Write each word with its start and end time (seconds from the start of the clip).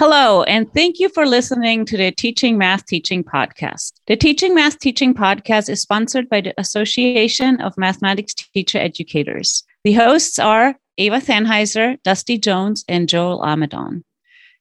Hello, 0.00 0.44
and 0.44 0.72
thank 0.72 1.00
you 1.00 1.08
for 1.08 1.26
listening 1.26 1.84
to 1.86 1.96
the 1.96 2.12
Teaching 2.12 2.56
Math 2.56 2.86
Teaching 2.86 3.24
Podcast. 3.24 3.94
The 4.06 4.14
Teaching 4.14 4.54
Math 4.54 4.78
Teaching 4.78 5.12
Podcast 5.12 5.68
is 5.68 5.82
sponsored 5.82 6.28
by 6.28 6.40
the 6.40 6.54
Association 6.56 7.60
of 7.60 7.76
Mathematics 7.76 8.32
Teacher 8.32 8.78
Educators. 8.78 9.64
The 9.82 9.94
hosts 9.94 10.38
are 10.38 10.76
Eva 10.98 11.16
Thanheiser, 11.16 12.00
Dusty 12.04 12.38
Jones, 12.38 12.84
and 12.88 13.08
Joel 13.08 13.42
Amidon. 13.42 14.04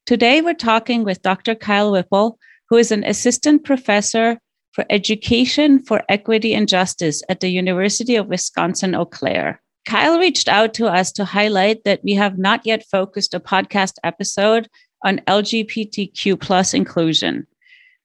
Today, 0.07 0.41
we're 0.41 0.55
talking 0.55 1.03
with 1.03 1.21
Dr. 1.21 1.53
Kyle 1.53 1.91
Whipple, 1.91 2.39
who 2.71 2.77
is 2.77 2.91
an 2.91 3.03
assistant 3.03 3.63
professor 3.63 4.39
for 4.71 4.85
education 4.89 5.83
for 5.83 6.01
equity 6.09 6.55
and 6.55 6.67
justice 6.67 7.21
at 7.29 7.41
the 7.41 7.49
University 7.49 8.15
of 8.15 8.25
Wisconsin 8.25 8.95
Eau 8.95 9.05
Claire. 9.05 9.61
Kyle 9.87 10.19
reached 10.19 10.49
out 10.49 10.73
to 10.73 10.87
us 10.87 11.13
to 11.13 11.23
highlight 11.23 11.85
that 11.85 12.03
we 12.03 12.13
have 12.13 12.37
not 12.37 12.65
yet 12.65 12.83
focused 12.91 13.33
a 13.33 13.39
podcast 13.39 13.93
episode 14.03 14.67
on 15.03 15.19
LGBTQ 15.27 16.39
plus 16.39 16.73
inclusion. 16.73 17.45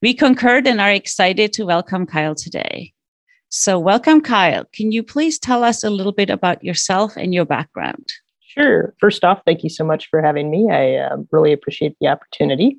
We 0.01 0.15
concurred 0.15 0.67
and 0.67 0.81
are 0.81 0.91
excited 0.91 1.53
to 1.55 1.65
welcome 1.65 2.07
Kyle 2.07 2.35
today. 2.35 2.93
So, 3.51 3.79
welcome, 3.79 4.21
Kyle. 4.21 4.65
Can 4.73 4.93
you 4.93 5.03
please 5.03 5.39
tell 5.39 5.63
us 5.63 5.85
a 5.85 5.91
little 5.91 6.13
bit 6.13 6.31
about 6.31 6.65
yourself 6.65 7.17
and 7.17 7.35
your 7.35 7.45
background? 7.45 8.13
Sure. 8.41 8.95
First 8.99 9.25
off, 9.25 9.43
thank 9.45 9.63
you 9.63 9.71
so 9.71 9.85
much 9.85 10.09
for 10.09 10.23
having 10.23 10.51
me. 10.51 10.71
I 10.71 10.97
uh, 10.97 11.17
really 11.31 11.53
appreciate 11.53 11.97
the 12.01 12.09
opportunity. 12.09 12.79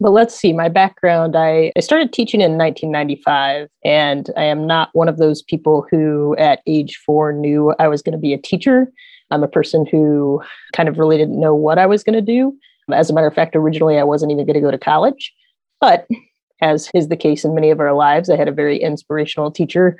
But 0.00 0.10
let's 0.10 0.34
see, 0.34 0.52
my 0.52 0.68
background 0.68 1.36
I, 1.36 1.72
I 1.76 1.80
started 1.80 2.12
teaching 2.12 2.40
in 2.40 2.58
1995, 2.58 3.68
and 3.84 4.30
I 4.36 4.44
am 4.44 4.66
not 4.66 4.90
one 4.92 5.08
of 5.08 5.18
those 5.18 5.42
people 5.42 5.86
who 5.90 6.36
at 6.36 6.60
age 6.66 7.00
four 7.04 7.32
knew 7.32 7.74
I 7.78 7.88
was 7.88 8.02
going 8.02 8.12
to 8.12 8.18
be 8.18 8.32
a 8.32 8.38
teacher. 8.38 8.90
I'm 9.30 9.44
a 9.44 9.48
person 9.48 9.86
who 9.86 10.42
kind 10.74 10.88
of 10.88 10.98
really 10.98 11.16
didn't 11.16 11.40
know 11.40 11.54
what 11.54 11.78
I 11.78 11.86
was 11.86 12.02
going 12.02 12.14
to 12.14 12.20
do. 12.20 12.56
As 12.92 13.10
a 13.10 13.14
matter 13.14 13.26
of 13.26 13.34
fact, 13.34 13.56
originally 13.56 13.98
I 13.98 14.04
wasn't 14.04 14.32
even 14.32 14.46
going 14.46 14.54
to 14.54 14.60
go 14.60 14.70
to 14.70 14.78
college. 14.78 15.32
But 15.80 16.06
as 16.62 16.90
is 16.94 17.08
the 17.08 17.16
case 17.16 17.44
in 17.44 17.54
many 17.54 17.70
of 17.70 17.80
our 17.80 17.94
lives, 17.94 18.30
I 18.30 18.36
had 18.36 18.48
a 18.48 18.52
very 18.52 18.80
inspirational 18.80 19.50
teacher 19.50 19.96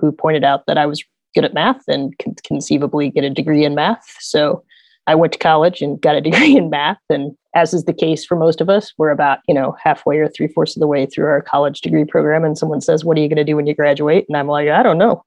who 0.00 0.12
pointed 0.12 0.44
out 0.44 0.66
that 0.66 0.78
I 0.78 0.86
was 0.86 1.04
good 1.34 1.44
at 1.44 1.54
math 1.54 1.82
and 1.88 2.16
could 2.18 2.42
conceivably 2.44 3.10
get 3.10 3.24
a 3.24 3.30
degree 3.30 3.64
in 3.64 3.74
math. 3.74 4.16
So 4.20 4.64
I 5.06 5.14
went 5.14 5.32
to 5.34 5.38
college 5.38 5.82
and 5.82 6.00
got 6.00 6.16
a 6.16 6.20
degree 6.22 6.56
in 6.56 6.70
math. 6.70 6.98
And 7.10 7.36
as 7.54 7.74
is 7.74 7.84
the 7.84 7.92
case 7.92 8.24
for 8.24 8.36
most 8.36 8.60
of 8.60 8.68
us, 8.68 8.92
we're 8.98 9.10
about, 9.10 9.40
you 9.46 9.54
know, 9.54 9.76
halfway 9.82 10.18
or 10.18 10.28
three 10.28 10.48
fourths 10.48 10.76
of 10.76 10.80
the 10.80 10.86
way 10.86 11.06
through 11.06 11.26
our 11.26 11.42
college 11.42 11.80
degree 11.80 12.04
program. 12.04 12.44
And 12.44 12.58
someone 12.58 12.80
says, 12.80 13.04
What 13.04 13.16
are 13.16 13.20
you 13.20 13.28
going 13.28 13.36
to 13.36 13.44
do 13.44 13.56
when 13.56 13.66
you 13.66 13.74
graduate? 13.74 14.26
And 14.28 14.36
I'm 14.36 14.48
like, 14.48 14.68
I 14.68 14.82
don't 14.82 14.98
know. 14.98 15.24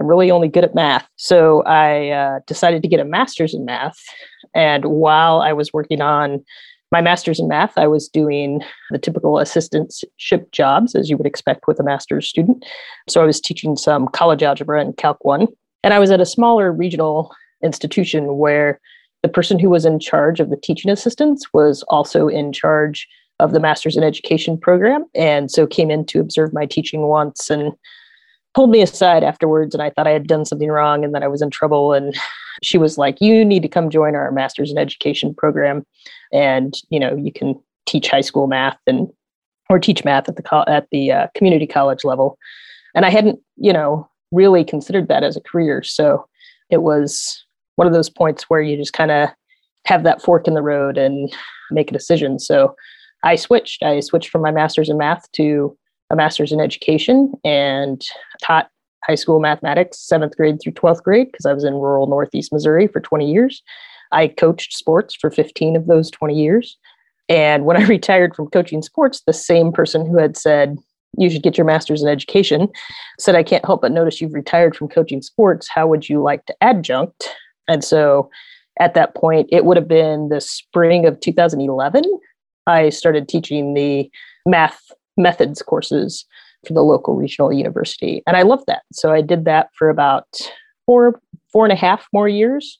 I'm 0.00 0.06
really 0.06 0.30
only 0.30 0.48
good 0.48 0.64
at 0.64 0.74
math. 0.74 1.06
So 1.16 1.62
I 1.64 2.08
uh, 2.08 2.40
decided 2.46 2.82
to 2.82 2.88
get 2.88 3.00
a 3.00 3.04
master's 3.04 3.52
in 3.52 3.66
math. 3.66 3.98
And 4.54 4.86
while 4.86 5.42
I 5.42 5.52
was 5.52 5.72
working 5.72 6.00
on 6.00 6.42
my 6.90 7.02
master's 7.02 7.38
in 7.38 7.48
math, 7.48 7.76
I 7.76 7.86
was 7.86 8.08
doing 8.08 8.62
the 8.90 8.98
typical 8.98 9.34
assistantship 9.34 10.50
jobs 10.52 10.94
as 10.94 11.08
you 11.10 11.16
would 11.18 11.26
expect 11.26 11.68
with 11.68 11.78
a 11.78 11.84
master's 11.84 12.26
student. 12.26 12.64
So 13.08 13.22
I 13.22 13.26
was 13.26 13.40
teaching 13.40 13.76
some 13.76 14.08
college 14.08 14.42
algebra 14.42 14.80
and 14.80 14.96
Calc 14.96 15.18
1. 15.24 15.46
And 15.84 15.94
I 15.94 15.98
was 15.98 16.10
at 16.10 16.20
a 16.20 16.26
smaller 16.26 16.72
regional 16.72 17.32
institution 17.62 18.38
where 18.38 18.80
the 19.22 19.28
person 19.28 19.58
who 19.58 19.68
was 19.68 19.84
in 19.84 20.00
charge 20.00 20.40
of 20.40 20.48
the 20.48 20.56
teaching 20.56 20.90
assistants 20.90 21.52
was 21.52 21.84
also 21.88 22.26
in 22.26 22.52
charge 22.52 23.06
of 23.38 23.52
the 23.52 23.60
master's 23.60 23.96
in 23.96 24.02
education 24.02 24.58
program. 24.58 25.04
And 25.14 25.50
so 25.50 25.66
came 25.66 25.90
in 25.90 26.06
to 26.06 26.20
observe 26.20 26.52
my 26.52 26.66
teaching 26.66 27.02
once 27.02 27.50
and 27.50 27.72
pulled 28.54 28.70
me 28.70 28.82
aside 28.82 29.22
afterwards 29.22 29.74
and 29.74 29.82
I 29.82 29.90
thought 29.90 30.06
I 30.06 30.12
had 30.12 30.26
done 30.26 30.44
something 30.44 30.68
wrong 30.68 31.04
and 31.04 31.14
that 31.14 31.22
I 31.22 31.28
was 31.28 31.42
in 31.42 31.50
trouble. 31.50 31.92
And 31.92 32.14
she 32.62 32.78
was 32.78 32.98
like, 32.98 33.20
You 33.20 33.44
need 33.44 33.62
to 33.62 33.68
come 33.68 33.90
join 33.90 34.14
our 34.14 34.30
master's 34.32 34.70
in 34.70 34.78
education 34.78 35.34
program. 35.34 35.84
And, 36.32 36.74
you 36.90 37.00
know, 37.00 37.16
you 37.16 37.32
can 37.32 37.60
teach 37.86 38.08
high 38.08 38.20
school 38.20 38.46
math 38.46 38.78
and 38.86 39.08
or 39.68 39.78
teach 39.78 40.04
math 40.04 40.28
at 40.28 40.36
the 40.36 40.42
co- 40.42 40.64
at 40.66 40.88
the 40.90 41.12
uh, 41.12 41.26
community 41.34 41.66
college 41.66 42.04
level. 42.04 42.38
And 42.94 43.06
I 43.06 43.10
hadn't, 43.10 43.38
you 43.56 43.72
know, 43.72 44.08
really 44.32 44.64
considered 44.64 45.08
that 45.08 45.22
as 45.22 45.36
a 45.36 45.40
career. 45.40 45.82
So 45.82 46.26
it 46.70 46.82
was 46.82 47.44
one 47.76 47.86
of 47.86 47.92
those 47.92 48.10
points 48.10 48.44
where 48.48 48.60
you 48.60 48.76
just 48.76 48.92
kind 48.92 49.10
of 49.10 49.28
have 49.86 50.02
that 50.02 50.22
fork 50.22 50.46
in 50.46 50.54
the 50.54 50.62
road 50.62 50.98
and 50.98 51.32
make 51.70 51.90
a 51.90 51.94
decision. 51.94 52.38
So 52.38 52.74
I 53.24 53.36
switched. 53.36 53.82
I 53.82 54.00
switched 54.00 54.30
from 54.30 54.42
my 54.42 54.50
master's 54.50 54.88
in 54.88 54.98
math 54.98 55.30
to 55.32 55.76
a 56.10 56.16
master's 56.16 56.52
in 56.52 56.60
education 56.60 57.32
and 57.44 58.04
taught 58.42 58.68
high 59.04 59.14
school 59.14 59.40
mathematics, 59.40 59.98
seventh 59.98 60.36
grade 60.36 60.60
through 60.62 60.72
12th 60.72 61.02
grade, 61.02 61.28
because 61.30 61.46
I 61.46 61.52
was 61.52 61.64
in 61.64 61.74
rural 61.74 62.06
Northeast 62.06 62.52
Missouri 62.52 62.86
for 62.86 63.00
20 63.00 63.30
years. 63.30 63.62
I 64.12 64.28
coached 64.28 64.74
sports 64.74 65.14
for 65.14 65.30
15 65.30 65.76
of 65.76 65.86
those 65.86 66.10
20 66.10 66.34
years. 66.34 66.76
And 67.28 67.64
when 67.64 67.76
I 67.76 67.84
retired 67.86 68.34
from 68.34 68.48
coaching 68.48 68.82
sports, 68.82 69.22
the 69.26 69.32
same 69.32 69.72
person 69.72 70.04
who 70.06 70.18
had 70.18 70.36
said, 70.36 70.76
you 71.18 71.28
should 71.28 71.42
get 71.42 71.58
your 71.58 71.66
master's 71.66 72.02
in 72.02 72.08
education 72.08 72.68
said, 73.18 73.34
I 73.34 73.42
can't 73.42 73.64
help 73.64 73.82
but 73.82 73.92
notice 73.92 74.20
you've 74.20 74.34
retired 74.34 74.76
from 74.76 74.88
coaching 74.88 75.22
sports. 75.22 75.68
How 75.68 75.86
would 75.86 76.08
you 76.08 76.22
like 76.22 76.46
to 76.46 76.54
adjunct? 76.60 77.28
And 77.66 77.82
so 77.82 78.30
at 78.78 78.94
that 78.94 79.14
point, 79.14 79.48
it 79.50 79.64
would 79.64 79.76
have 79.76 79.88
been 79.88 80.28
the 80.28 80.40
spring 80.40 81.06
of 81.06 81.18
2011. 81.20 82.04
I 82.66 82.90
started 82.90 83.28
teaching 83.28 83.74
the 83.74 84.08
math 84.46 84.80
methods 85.20 85.62
courses 85.62 86.24
for 86.66 86.74
the 86.74 86.82
local 86.82 87.14
regional 87.14 87.52
university. 87.52 88.22
And 88.26 88.36
I 88.36 88.42
loved 88.42 88.64
that. 88.66 88.82
So 88.92 89.12
I 89.12 89.22
did 89.22 89.44
that 89.44 89.68
for 89.78 89.88
about 89.88 90.26
four, 90.86 91.20
four 91.52 91.64
and 91.64 91.72
a 91.72 91.76
half 91.76 92.06
more 92.12 92.28
years. 92.28 92.78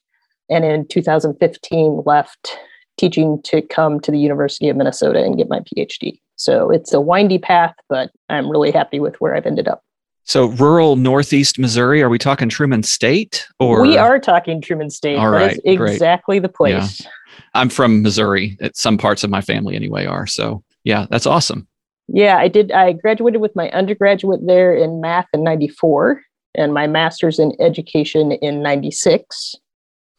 And 0.48 0.64
in 0.64 0.86
2015, 0.88 2.02
left 2.04 2.58
teaching 2.98 3.40
to 3.44 3.62
come 3.62 4.00
to 4.00 4.10
the 4.10 4.18
University 4.18 4.68
of 4.68 4.76
Minnesota 4.76 5.22
and 5.24 5.36
get 5.36 5.48
my 5.48 5.60
PhD. 5.60 6.20
So 6.36 6.70
it's 6.70 6.92
a 6.92 7.00
windy 7.00 7.38
path, 7.38 7.74
but 7.88 8.10
I'm 8.28 8.50
really 8.50 8.70
happy 8.70 9.00
with 9.00 9.16
where 9.20 9.34
I've 9.34 9.46
ended 9.46 9.68
up. 9.68 9.82
So 10.24 10.46
rural 10.46 10.96
northeast 10.96 11.58
Missouri, 11.58 12.02
are 12.02 12.08
we 12.08 12.18
talking 12.18 12.48
Truman 12.48 12.82
State 12.82 13.46
or 13.58 13.82
We 13.82 13.96
are 13.96 14.18
talking 14.18 14.60
Truman 14.60 14.90
State. 14.90 15.16
All 15.16 15.30
right, 15.30 15.58
exactly 15.64 16.38
great. 16.38 16.42
the 16.42 16.48
place. 16.48 17.00
Yeah. 17.00 17.10
I'm 17.54 17.68
from 17.68 18.02
Missouri. 18.02 18.58
Some 18.74 18.98
parts 18.98 19.24
of 19.24 19.30
my 19.30 19.40
family 19.40 19.76
anyway 19.76 20.06
are. 20.06 20.26
So 20.26 20.62
yeah, 20.84 21.06
that's 21.10 21.26
awesome. 21.26 21.66
Yeah, 22.12 22.38
I 22.38 22.48
did. 22.48 22.72
I 22.72 22.92
graduated 22.92 23.40
with 23.40 23.54
my 23.54 23.70
undergraduate 23.70 24.40
there 24.46 24.74
in 24.74 25.00
math 25.00 25.28
in 25.32 25.44
94 25.44 26.22
and 26.54 26.74
my 26.74 26.86
master's 26.86 27.38
in 27.38 27.52
education 27.60 28.32
in 28.32 28.62
96. 28.62 29.54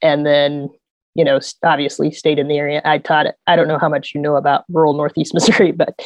And 0.02 0.25
then, 0.25 0.69
you 1.16 1.24
know, 1.24 1.40
obviously 1.63 2.12
stayed 2.12 2.40
in 2.40 2.47
the 2.47 2.57
area. 2.57 2.81
I 2.85 2.97
taught, 2.97 3.28
I 3.47 3.56
don't 3.56 3.68
know 3.68 3.78
how 3.78 3.90
much 3.90 4.13
you 4.16 4.22
know 4.22 4.38
about 4.38 4.63
rural 4.69 4.94
Northeast 4.94 5.34
Missouri, 5.34 5.72
but 5.72 6.00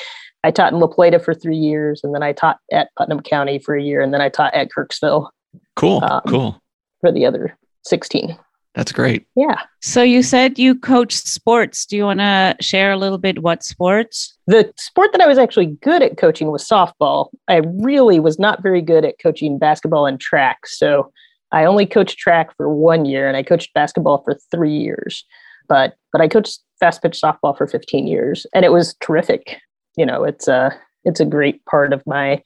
I 0.43 0.51
taught 0.51 0.73
in 0.73 0.79
La 0.79 0.87
Plata 0.87 1.19
for 1.19 1.33
three 1.33 1.57
years. 1.57 2.01
And 2.03 2.13
then 2.13 2.23
I 2.23 2.33
taught 2.33 2.57
at 2.71 2.89
Putnam 2.97 3.21
County 3.21 3.59
for 3.59 3.75
a 3.75 3.83
year. 3.83 4.01
And 4.01 4.13
then 4.13 4.21
I 4.21 4.29
taught 4.29 4.53
at 4.53 4.69
Kirksville. 4.75 5.29
Cool. 5.75 6.03
Um, 6.03 6.21
cool. 6.27 6.61
For 7.01 7.11
the 7.11 7.25
other 7.25 7.57
16. 7.83 8.37
That's 8.73 8.91
great. 8.91 9.25
Yeah. 9.35 9.61
So 9.81 10.01
you 10.01 10.21
said 10.21 10.59
you 10.59 10.75
coach 10.75 11.13
sports. 11.13 11.85
Do 11.85 11.95
you 11.95 12.03
want 12.03 12.19
to 12.19 12.57
share 12.59 12.91
a 12.91 12.97
little 12.97 13.17
bit 13.17 13.41
what 13.41 13.63
sports? 13.63 14.34
The 14.47 14.71
sport 14.77 15.11
that 15.11 15.21
I 15.21 15.27
was 15.27 15.37
actually 15.37 15.77
good 15.81 16.03
at 16.03 16.17
coaching 16.17 16.51
was 16.51 16.67
softball. 16.67 17.29
I 17.47 17.61
really 17.79 18.19
was 18.19 18.37
not 18.37 18.61
very 18.61 18.81
good 18.81 19.03
at 19.03 19.15
coaching 19.21 19.57
basketball 19.57 20.05
and 20.05 20.19
track. 20.19 20.67
So 20.67 21.11
I 21.51 21.65
only 21.65 21.85
coached 21.85 22.19
track 22.19 22.55
for 22.55 22.69
one 22.69 23.05
year 23.05 23.27
and 23.27 23.35
I 23.35 23.43
coached 23.43 23.73
basketball 23.73 24.21
for 24.23 24.37
3 24.51 24.71
years. 24.71 25.25
But 25.67 25.95
but 26.11 26.21
I 26.21 26.27
coached 26.27 26.59
fast 26.79 27.01
pitch 27.01 27.19
softball 27.19 27.57
for 27.57 27.65
15 27.65 28.05
years 28.05 28.45
and 28.53 28.63
it 28.63 28.71
was 28.71 28.95
terrific. 29.01 29.57
You 29.97 30.05
know, 30.05 30.23
it's 30.23 30.47
a 30.47 30.71
it's 31.05 31.19
a 31.19 31.25
great 31.25 31.63
part 31.65 31.91
of 31.91 32.03
my 32.05 32.41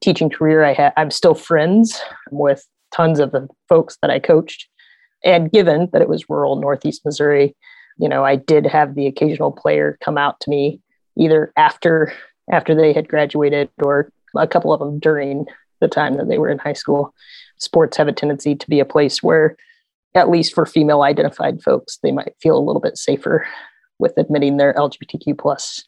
teaching 0.00 0.30
career. 0.30 0.64
I 0.64 0.74
ha- 0.74 0.92
I'm 0.96 1.10
still 1.10 1.34
friends 1.34 2.00
with 2.30 2.66
tons 2.94 3.20
of 3.20 3.32
the 3.32 3.46
folks 3.68 3.98
that 4.00 4.10
I 4.10 4.18
coached 4.18 4.68
and 5.24 5.52
given 5.52 5.88
that 5.92 6.02
it 6.02 6.08
was 6.08 6.28
rural 6.28 6.56
Northeast 6.56 7.02
Missouri, 7.04 7.54
you 7.98 8.08
know, 8.08 8.24
I 8.24 8.36
did 8.36 8.66
have 8.66 8.94
the 8.94 9.06
occasional 9.06 9.52
player 9.52 9.98
come 10.02 10.18
out 10.18 10.40
to 10.40 10.50
me 10.50 10.80
either 11.16 11.52
after 11.56 12.12
after 12.50 12.74
they 12.74 12.92
had 12.92 13.08
graduated 13.08 13.70
or 13.82 14.10
a 14.36 14.46
couple 14.46 14.72
of 14.72 14.80
them 14.80 14.98
during 14.98 15.46
the 15.80 15.88
time 15.88 16.14
that 16.14 16.28
they 16.28 16.38
were 16.38 16.48
in 16.48 16.58
high 16.58 16.72
school. 16.72 17.14
Sports 17.58 17.96
have 17.96 18.08
a 18.08 18.12
tendency 18.12 18.54
to 18.54 18.68
be 18.68 18.80
a 18.80 18.84
place 18.84 19.22
where, 19.22 19.56
at 20.14 20.30
least 20.30 20.54
for 20.54 20.66
female 20.66 21.02
identified 21.02 21.62
folks, 21.62 21.98
they 22.02 22.12
might 22.12 22.34
feel 22.40 22.56
a 22.56 22.60
little 22.60 22.80
bit 22.80 22.96
safer 22.96 23.46
with 23.98 24.16
admitting 24.16 24.56
their 24.56 24.74
LGBTQ 24.74 25.38
plus 25.38 25.84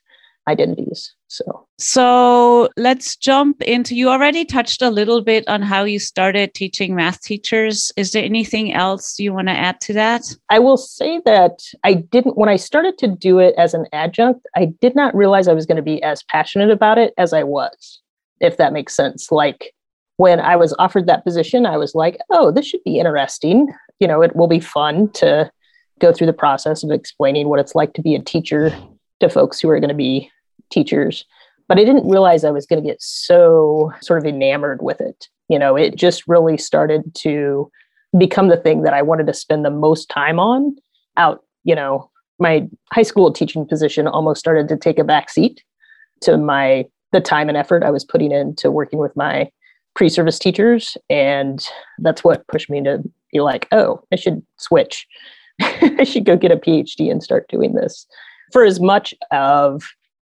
identities. 0.48 1.14
So, 1.28 1.66
so 1.78 2.68
let's 2.76 3.16
jump 3.16 3.62
into. 3.62 3.94
You 3.94 4.08
already 4.10 4.44
touched 4.44 4.82
a 4.82 4.90
little 4.90 5.22
bit 5.22 5.48
on 5.48 5.62
how 5.62 5.84
you 5.84 5.98
started 5.98 6.54
teaching 6.54 6.94
math 6.94 7.22
teachers. 7.22 7.90
Is 7.96 8.12
there 8.12 8.22
anything 8.22 8.72
else 8.72 9.18
you 9.18 9.32
want 9.32 9.48
to 9.48 9.54
add 9.54 9.80
to 9.82 9.92
that? 9.94 10.22
I 10.50 10.58
will 10.58 10.76
say 10.76 11.20
that 11.24 11.58
I 11.82 11.94
didn't, 11.94 12.36
when 12.36 12.48
I 12.48 12.56
started 12.56 12.98
to 12.98 13.08
do 13.08 13.38
it 13.38 13.54
as 13.56 13.74
an 13.74 13.86
adjunct, 13.92 14.46
I 14.54 14.66
did 14.80 14.94
not 14.94 15.14
realize 15.14 15.48
I 15.48 15.54
was 15.54 15.66
going 15.66 15.76
to 15.76 15.82
be 15.82 16.02
as 16.02 16.22
passionate 16.24 16.70
about 16.70 16.98
it 16.98 17.14
as 17.18 17.32
I 17.32 17.42
was, 17.42 18.00
if 18.40 18.56
that 18.58 18.72
makes 18.72 18.94
sense. 18.94 19.32
Like 19.32 19.72
when 20.16 20.40
I 20.40 20.56
was 20.56 20.74
offered 20.78 21.06
that 21.06 21.24
position, 21.24 21.66
I 21.66 21.76
was 21.76 21.94
like, 21.94 22.18
oh, 22.30 22.50
this 22.50 22.66
should 22.66 22.84
be 22.84 22.98
interesting. 22.98 23.72
You 23.98 24.06
know, 24.06 24.22
it 24.22 24.36
will 24.36 24.48
be 24.48 24.60
fun 24.60 25.10
to 25.12 25.50
go 26.00 26.12
through 26.12 26.26
the 26.26 26.32
process 26.32 26.84
of 26.84 26.90
explaining 26.90 27.48
what 27.48 27.60
it's 27.60 27.74
like 27.74 27.94
to 27.94 28.02
be 28.02 28.14
a 28.14 28.22
teacher 28.22 28.76
to 29.20 29.28
folks 29.28 29.60
who 29.60 29.70
are 29.70 29.80
going 29.80 29.88
to 29.88 29.94
be 29.94 30.30
teachers. 30.74 31.24
But 31.68 31.78
I 31.78 31.84
didn't 31.84 32.08
realize 32.08 32.44
I 32.44 32.50
was 32.50 32.66
going 32.66 32.82
to 32.82 32.88
get 32.88 33.00
so 33.00 33.92
sort 34.02 34.18
of 34.18 34.26
enamored 34.26 34.82
with 34.82 35.00
it. 35.00 35.28
You 35.48 35.58
know, 35.58 35.76
it 35.76 35.96
just 35.96 36.26
really 36.26 36.58
started 36.58 37.14
to 37.16 37.70
become 38.18 38.48
the 38.48 38.56
thing 38.56 38.82
that 38.82 38.94
I 38.94 39.02
wanted 39.02 39.26
to 39.28 39.34
spend 39.34 39.64
the 39.64 39.70
most 39.70 40.08
time 40.08 40.38
on 40.38 40.76
out, 41.16 41.44
you 41.64 41.74
know, 41.74 42.10
my 42.38 42.68
high 42.92 43.02
school 43.02 43.32
teaching 43.32 43.66
position 43.66 44.06
almost 44.06 44.40
started 44.40 44.68
to 44.68 44.76
take 44.76 44.98
a 44.98 45.04
back 45.04 45.30
seat 45.30 45.62
to 46.22 46.36
my 46.36 46.86
the 47.12 47.20
time 47.20 47.48
and 47.48 47.56
effort 47.56 47.84
I 47.84 47.90
was 47.90 48.04
putting 48.04 48.32
into 48.32 48.70
working 48.70 48.98
with 48.98 49.14
my 49.14 49.48
pre-service 49.94 50.38
teachers 50.40 50.96
and 51.08 51.64
that's 51.98 52.24
what 52.24 52.46
pushed 52.48 52.68
me 52.68 52.82
to 52.82 53.02
be 53.32 53.40
like, 53.40 53.68
"Oh, 53.70 54.02
I 54.12 54.16
should 54.16 54.42
switch. 54.58 55.06
I 55.60 56.02
should 56.04 56.24
go 56.24 56.36
get 56.36 56.50
a 56.50 56.56
PhD 56.56 57.10
and 57.10 57.22
start 57.22 57.48
doing 57.48 57.74
this." 57.74 58.06
For 58.52 58.64
as 58.64 58.80
much 58.80 59.14
of 59.30 59.84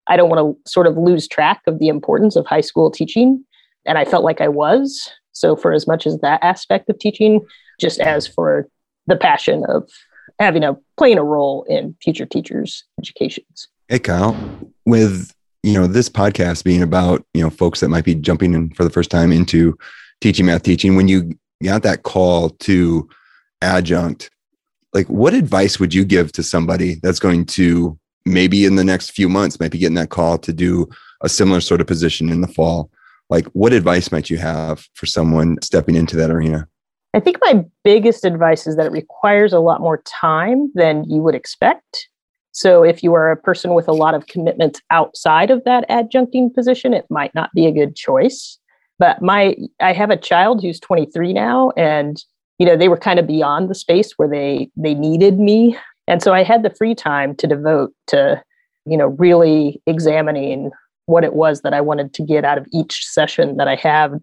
I 0.08 0.18
don't 0.18 0.30
want 0.30 0.40
to 0.66 0.72
sort 0.72 0.88
of 0.88 0.98
lose 0.98 1.28
track 1.28 1.62
of 1.68 1.80
the 1.80 1.88
importance 1.88 2.36
of 2.36 2.46
high 2.46 2.62
school 2.62 2.92
teaching 2.92 3.44
and 3.86 3.98
I 3.98 4.06
felt 4.06 4.24
like 4.24 4.42
I 4.42 4.48
was. 4.48 5.12
So 5.32 5.56
for 5.56 5.74
as 5.74 5.88
much 5.88 6.08
as 6.08 6.20
that 6.20 6.44
aspect 6.44 6.90
of 6.90 7.00
teaching 7.00 7.46
just 7.80 8.00
as 8.00 8.26
for 8.26 8.68
the 9.08 9.16
passion 9.16 9.64
of 9.68 9.90
having 10.40 10.64
a 10.64 10.78
playing 10.98 11.18
a 11.18 11.24
role 11.24 11.64
in 11.70 11.96
future 12.02 12.26
teachers' 12.26 12.84
educations. 13.00 13.68
Hey 13.88 14.00
Kyle, 14.00 14.36
with 14.86 15.32
you 15.64 15.74
know 15.74 15.88
this 15.88 16.10
podcast 16.10 16.64
being 16.64 16.82
about 16.82 17.26
you 17.34 17.44
know 17.44 17.50
folks 17.50 17.80
that 17.82 17.90
might 17.90 18.06
be 18.06 18.16
jumping 18.16 18.54
in 18.54 18.72
for 18.72 18.84
the 18.84 18.90
first 18.90 19.12
time 19.12 19.32
into 19.32 19.78
teaching 20.22 20.46
math 20.46 20.64
teaching, 20.64 20.96
when 20.96 21.08
you 21.08 21.38
got 21.64 21.84
that 21.84 22.04
call 22.04 22.50
to 22.50 23.08
adjunct, 23.62 24.30
like 24.94 25.08
what 25.08 25.34
advice 25.34 25.80
would 25.80 25.94
you 25.94 26.06
give 26.06 26.32
to 26.34 26.44
somebody 26.44 26.96
that's 27.04 27.20
going 27.20 27.46
to 27.46 27.98
maybe 28.26 28.66
in 28.66 28.76
the 28.76 28.84
next 28.84 29.12
few 29.12 29.30
months 29.30 29.60
might 29.60 29.72
be 29.72 29.78
getting 29.78 29.96
that 29.96 30.10
call 30.10 30.38
to 30.40 30.54
do 30.54 30.88
a 31.22 31.30
similar 31.30 31.62
sort 31.62 31.82
of 31.82 31.88
position 31.88 32.30
in 32.30 32.42
the 32.42 32.48
fall? 32.48 32.90
Like 33.30 33.46
what 33.48 33.74
advice 33.74 34.12
might 34.12 34.30
you 34.30 34.38
have 34.38 34.88
for 34.94 35.06
someone 35.06 35.58
stepping 35.62 35.96
into 35.96 36.16
that 36.18 36.30
arena? 36.30 36.68
I 37.16 37.22
think 37.22 37.38
my 37.42 37.64
biggest 37.84 38.26
advice 38.26 38.68
is 38.68 38.76
that 38.76 38.88
it 38.88 38.92
requires 38.92 39.54
a 39.54 39.60
lot 39.60 39.80
more 39.80 40.02
time 40.04 40.70
than 40.76 41.10
you 41.10 41.22
would 41.22 41.34
expect. 41.34 42.10
So, 42.52 42.84
if 42.84 43.04
you 43.04 43.14
are 43.14 43.32
a 43.32 43.38
person 43.38 43.74
with 43.74 43.88
a 43.88 43.94
lot 43.94 44.16
of 44.16 44.28
commitments 44.28 44.82
outside 44.90 45.50
of 45.50 45.64
that 45.64 45.88
adjuncting 45.90 46.54
position, 46.54 46.94
it 46.94 47.06
might 47.10 47.34
not 47.34 47.50
be 47.54 47.66
a 47.68 47.72
good 47.72 47.96
choice. 47.96 48.58
But 48.98 49.22
my, 49.22 49.56
I 49.82 49.92
have 49.92 50.10
a 50.10 50.18
child 50.18 50.62
who's 50.62 50.80
23 50.80 51.34
now, 51.34 51.72
and 51.76 52.22
you 52.60 52.66
know 52.66 52.78
they 52.78 52.88
were 52.88 52.98
kind 52.98 53.20
of 53.20 53.28
beyond 53.28 53.70
the 53.70 53.76
space 53.76 54.14
where 54.18 54.30
they 54.30 54.70
they 54.76 54.94
needed 54.94 55.40
me, 55.40 55.78
and 56.08 56.22
so 56.22 56.34
I 56.34 56.44
had 56.44 56.64
the 56.64 56.70
free 56.70 56.96
time 56.96 57.36
to 57.36 57.48
devote 57.48 57.94
to, 58.08 58.42
you 58.86 58.98
know, 58.98 59.08
really 59.08 59.82
examining 59.88 60.72
what 61.08 61.24
it 61.24 61.34
was 61.34 61.62
that 61.62 61.74
I 61.74 61.82
wanted 61.82 62.14
to 62.16 62.24
get 62.24 62.46
out 62.46 62.58
of 62.58 62.68
each 62.74 63.06
session 63.06 63.58
that 63.58 63.68
I 63.68 63.76
have 63.76 64.14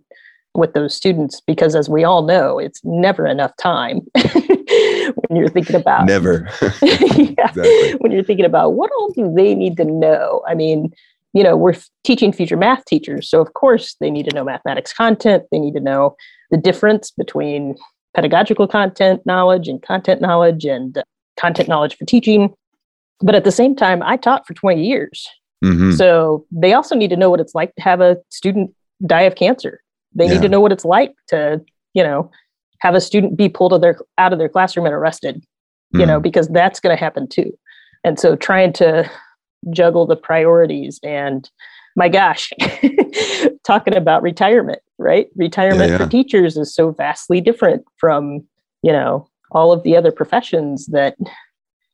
with 0.54 0.74
those 0.74 0.94
students 0.94 1.40
because 1.40 1.74
as 1.74 1.88
we 1.88 2.04
all 2.04 2.22
know 2.22 2.58
it's 2.58 2.80
never 2.84 3.26
enough 3.26 3.56
time 3.56 4.00
when 4.34 5.36
you're 5.36 5.48
thinking 5.48 5.76
about 5.76 6.04
never. 6.06 6.48
Yeah, 6.82 7.48
exactly. 7.48 7.92
when 8.00 8.12
you're 8.12 8.24
thinking 8.24 8.44
about 8.44 8.74
what 8.74 8.90
all 8.98 9.10
do 9.12 9.32
they 9.34 9.54
need 9.54 9.78
to 9.78 9.84
know? 9.84 10.42
I 10.46 10.54
mean 10.54 10.92
you 11.32 11.42
know 11.42 11.56
we're 11.56 11.74
teaching 12.04 12.32
future 12.32 12.58
math 12.58 12.84
teachers 12.84 13.30
so 13.30 13.40
of 13.40 13.54
course 13.54 13.96
they 13.98 14.10
need 14.10 14.28
to 14.28 14.34
know 14.34 14.44
mathematics 14.44 14.92
content. 14.92 15.44
They 15.50 15.58
need 15.58 15.74
to 15.74 15.80
know 15.80 16.16
the 16.50 16.58
difference 16.58 17.10
between 17.12 17.74
pedagogical 18.14 18.68
content 18.68 19.24
knowledge 19.24 19.68
and 19.68 19.80
content 19.82 20.20
knowledge 20.20 20.66
and 20.66 21.02
content 21.38 21.68
knowledge 21.68 21.96
for 21.96 22.04
teaching 22.04 22.52
but 23.20 23.34
at 23.34 23.44
the 23.44 23.52
same 23.52 23.74
time 23.74 24.02
i 24.02 24.16
taught 24.16 24.46
for 24.46 24.54
20 24.54 24.84
years 24.84 25.26
mm-hmm. 25.64 25.92
so 25.92 26.44
they 26.50 26.72
also 26.72 26.94
need 26.94 27.10
to 27.10 27.16
know 27.16 27.30
what 27.30 27.40
it's 27.40 27.54
like 27.54 27.74
to 27.74 27.82
have 27.82 28.00
a 28.00 28.16
student 28.30 28.70
die 29.06 29.22
of 29.22 29.34
cancer 29.34 29.80
they 30.14 30.26
yeah. 30.26 30.34
need 30.34 30.42
to 30.42 30.48
know 30.48 30.60
what 30.60 30.72
it's 30.72 30.84
like 30.84 31.14
to, 31.28 31.60
you 31.94 32.02
know, 32.02 32.30
have 32.80 32.94
a 32.94 33.00
student 33.00 33.36
be 33.36 33.48
pulled 33.48 33.72
of 33.72 33.80
their 33.80 33.98
out 34.18 34.32
of 34.32 34.38
their 34.38 34.48
classroom 34.48 34.86
and 34.86 34.94
arrested, 34.94 35.44
you 35.92 36.00
mm. 36.00 36.06
know, 36.06 36.18
hmm. 36.18 36.22
because 36.22 36.48
that's 36.48 36.80
going 36.80 36.94
to 36.94 37.02
happen 37.02 37.28
too. 37.28 37.52
And 38.04 38.18
so 38.18 38.34
trying 38.36 38.72
to 38.74 39.08
juggle 39.70 40.06
the 40.06 40.16
priorities 40.16 40.98
and 41.02 41.48
my 41.94 42.08
gosh, 42.08 42.50
talking 43.66 43.94
about 43.94 44.22
retirement, 44.22 44.80
right? 44.98 45.28
Retirement 45.36 45.90
yeah, 45.90 45.98
yeah. 45.98 46.04
for 46.04 46.10
teachers 46.10 46.56
is 46.56 46.74
so 46.74 46.90
vastly 46.90 47.40
different 47.40 47.84
from, 47.98 48.40
you 48.82 48.90
know, 48.90 49.28
all 49.52 49.72
of 49.72 49.82
the 49.82 49.96
other 49.96 50.12
professions 50.12 50.86
that 50.86 51.16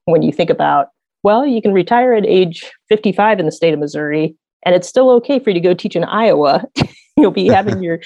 when 0.07 0.23
you 0.23 0.33
think 0.33 0.51
about, 0.51 0.89
well, 1.23 1.47
you 1.47 1.61
can 1.61 1.73
retire 1.73 2.15
at 2.15 2.27
age 2.27 2.71
55 2.89 3.41
in 3.41 3.47
the 3.47 3.53
state 3.53 3.75
of 3.75 3.81
Missouri 3.81 4.37
and 4.65 4.75
it's 4.75 4.89
still 4.89 5.11
okay 5.11 5.39
for 5.39 5.51
you 5.51 5.55
to 5.55 5.61
go 5.61 5.75
teach 5.75 5.97
in 5.97 6.05
Iowa. 6.05 6.65
You'll 7.17 7.31
be 7.31 7.49
having 7.49 7.83
your, 7.83 8.01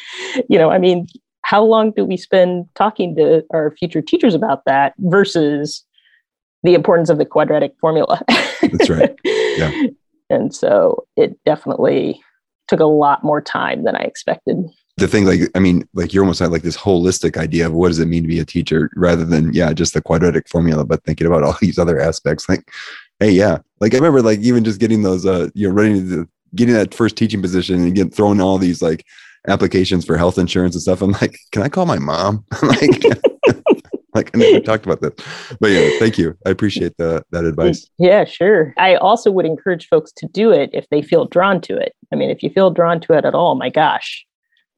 you 0.49 0.59
know, 0.59 0.71
I 0.71 0.79
mean, 0.79 1.07
how 1.43 1.63
long 1.63 1.91
do 1.93 2.05
we 2.05 2.17
spend 2.17 2.67
talking 2.75 3.17
to 3.17 3.43
our 3.53 3.75
future 3.79 4.03
teachers 4.03 4.35
about 4.35 4.65
that 4.67 4.95
versus 4.99 5.85
the 6.63 6.75
importance 6.75 7.11
of 7.11 7.19
the 7.19 7.25
quadratic 7.25 7.75
formula? 7.81 8.23
That's 8.63 8.89
right. 8.89 9.15
Yeah. 9.25 9.87
and 10.31 10.55
so 10.55 11.05
it 11.17 11.37
definitely 11.45 12.23
took 12.69 12.81
a 12.81 12.85
lot 12.85 13.25
more 13.25 13.41
time 13.41 13.85
than 13.85 13.97
I 13.97 14.03
expected. 14.03 14.57
The 15.03 15.09
thing, 15.09 15.27
like, 15.27 15.41
I 15.57 15.59
mean, 15.59 15.89
like 15.95 16.15
you're 16.15 16.23
almost 16.23 16.41
at 16.41 16.53
like 16.53 16.63
this 16.63 16.77
holistic 16.77 17.37
idea 17.37 17.67
of 17.67 17.73
what 17.73 17.89
does 17.89 17.99
it 17.99 18.07
mean 18.07 18.23
to 18.23 18.29
be 18.29 18.39
a 18.39 18.45
teacher 18.45 18.89
rather 18.95 19.25
than, 19.25 19.53
yeah, 19.53 19.73
just 19.73 19.95
the 19.95 20.01
quadratic 20.01 20.49
formula, 20.49 20.85
but 20.85 21.03
thinking 21.03 21.27
about 21.27 21.43
all 21.43 21.57
these 21.61 21.77
other 21.77 21.99
aspects. 21.99 22.49
Like, 22.49 22.71
hey, 23.19 23.33
yeah, 23.33 23.59
like 23.81 23.95
I 23.95 23.97
remember 23.97 24.23
like 24.23 24.39
even 24.39 24.63
just 24.63 24.79
getting 24.79 25.03
those, 25.03 25.27
uh, 25.27 25.49
you 25.55 25.67
know, 25.69 25.75
running 25.75 26.09
the 26.09 26.29
getting 26.55 26.75
that 26.75 26.95
first 26.95 27.17
teaching 27.17 27.43
position 27.43 27.83
and 27.83 27.97
get 27.97 28.15
thrown 28.15 28.41
all 28.41 28.59
these 28.59 28.81
like 28.81 29.05
applications 29.49 30.05
for 30.05 30.17
health 30.17 30.39
insurance 30.39 30.77
and 30.77 30.83
stuff. 30.83 31.03
I'm 31.03 31.11
like, 31.21 31.37
can 31.51 31.63
I 31.63 31.69
call 31.69 31.85
my 31.85 31.99
mom? 31.99 32.45
like, 32.63 33.03
like 34.15 34.31
I 34.33 34.39
never 34.39 34.61
talked 34.61 34.87
about 34.87 35.01
this, 35.01 35.15
but 35.59 35.73
yeah, 35.73 35.99
thank 35.99 36.17
you. 36.17 36.39
I 36.47 36.51
appreciate 36.51 36.97
the, 36.97 37.25
that 37.33 37.45
advice. 37.45 37.91
Yeah, 37.99 38.25
sure. 38.25 38.73
I 38.79 38.95
also 38.95 39.33
would 39.33 39.47
encourage 39.47 39.89
folks 39.89 40.13
to 40.13 40.29
do 40.29 40.53
it 40.53 40.71
if 40.73 40.89
they 40.91 41.03
feel 41.03 41.25
drawn 41.25 41.61
to 41.63 41.77
it. 41.77 41.93
I 42.13 42.17
mean, 42.17 42.31
if 42.31 42.41
you 42.45 42.51
feel 42.51 42.71
drawn 42.71 43.01
to 43.01 43.15
it 43.15 43.25
at 43.25 43.35
all, 43.35 43.57
my 43.57 43.69
gosh, 43.69 44.25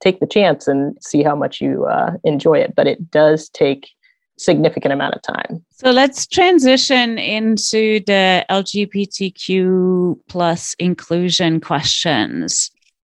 take 0.04 0.20
the 0.20 0.26
chance 0.26 0.68
and 0.68 0.96
see 1.00 1.22
how 1.22 1.34
much 1.34 1.60
you 1.60 1.86
uh, 1.86 2.12
enjoy 2.22 2.58
it. 2.58 2.74
But 2.74 2.86
it 2.86 3.10
does 3.10 3.48
take 3.48 3.88
significant 4.36 4.92
amount 4.92 5.14
of 5.14 5.22
time. 5.22 5.64
So 5.70 5.90
let's 5.90 6.26
transition 6.26 7.18
into 7.18 8.00
the 8.00 8.44
LGBTQ 8.50 10.18
plus 10.28 10.74
inclusion 10.78 11.60
questions. 11.60 12.70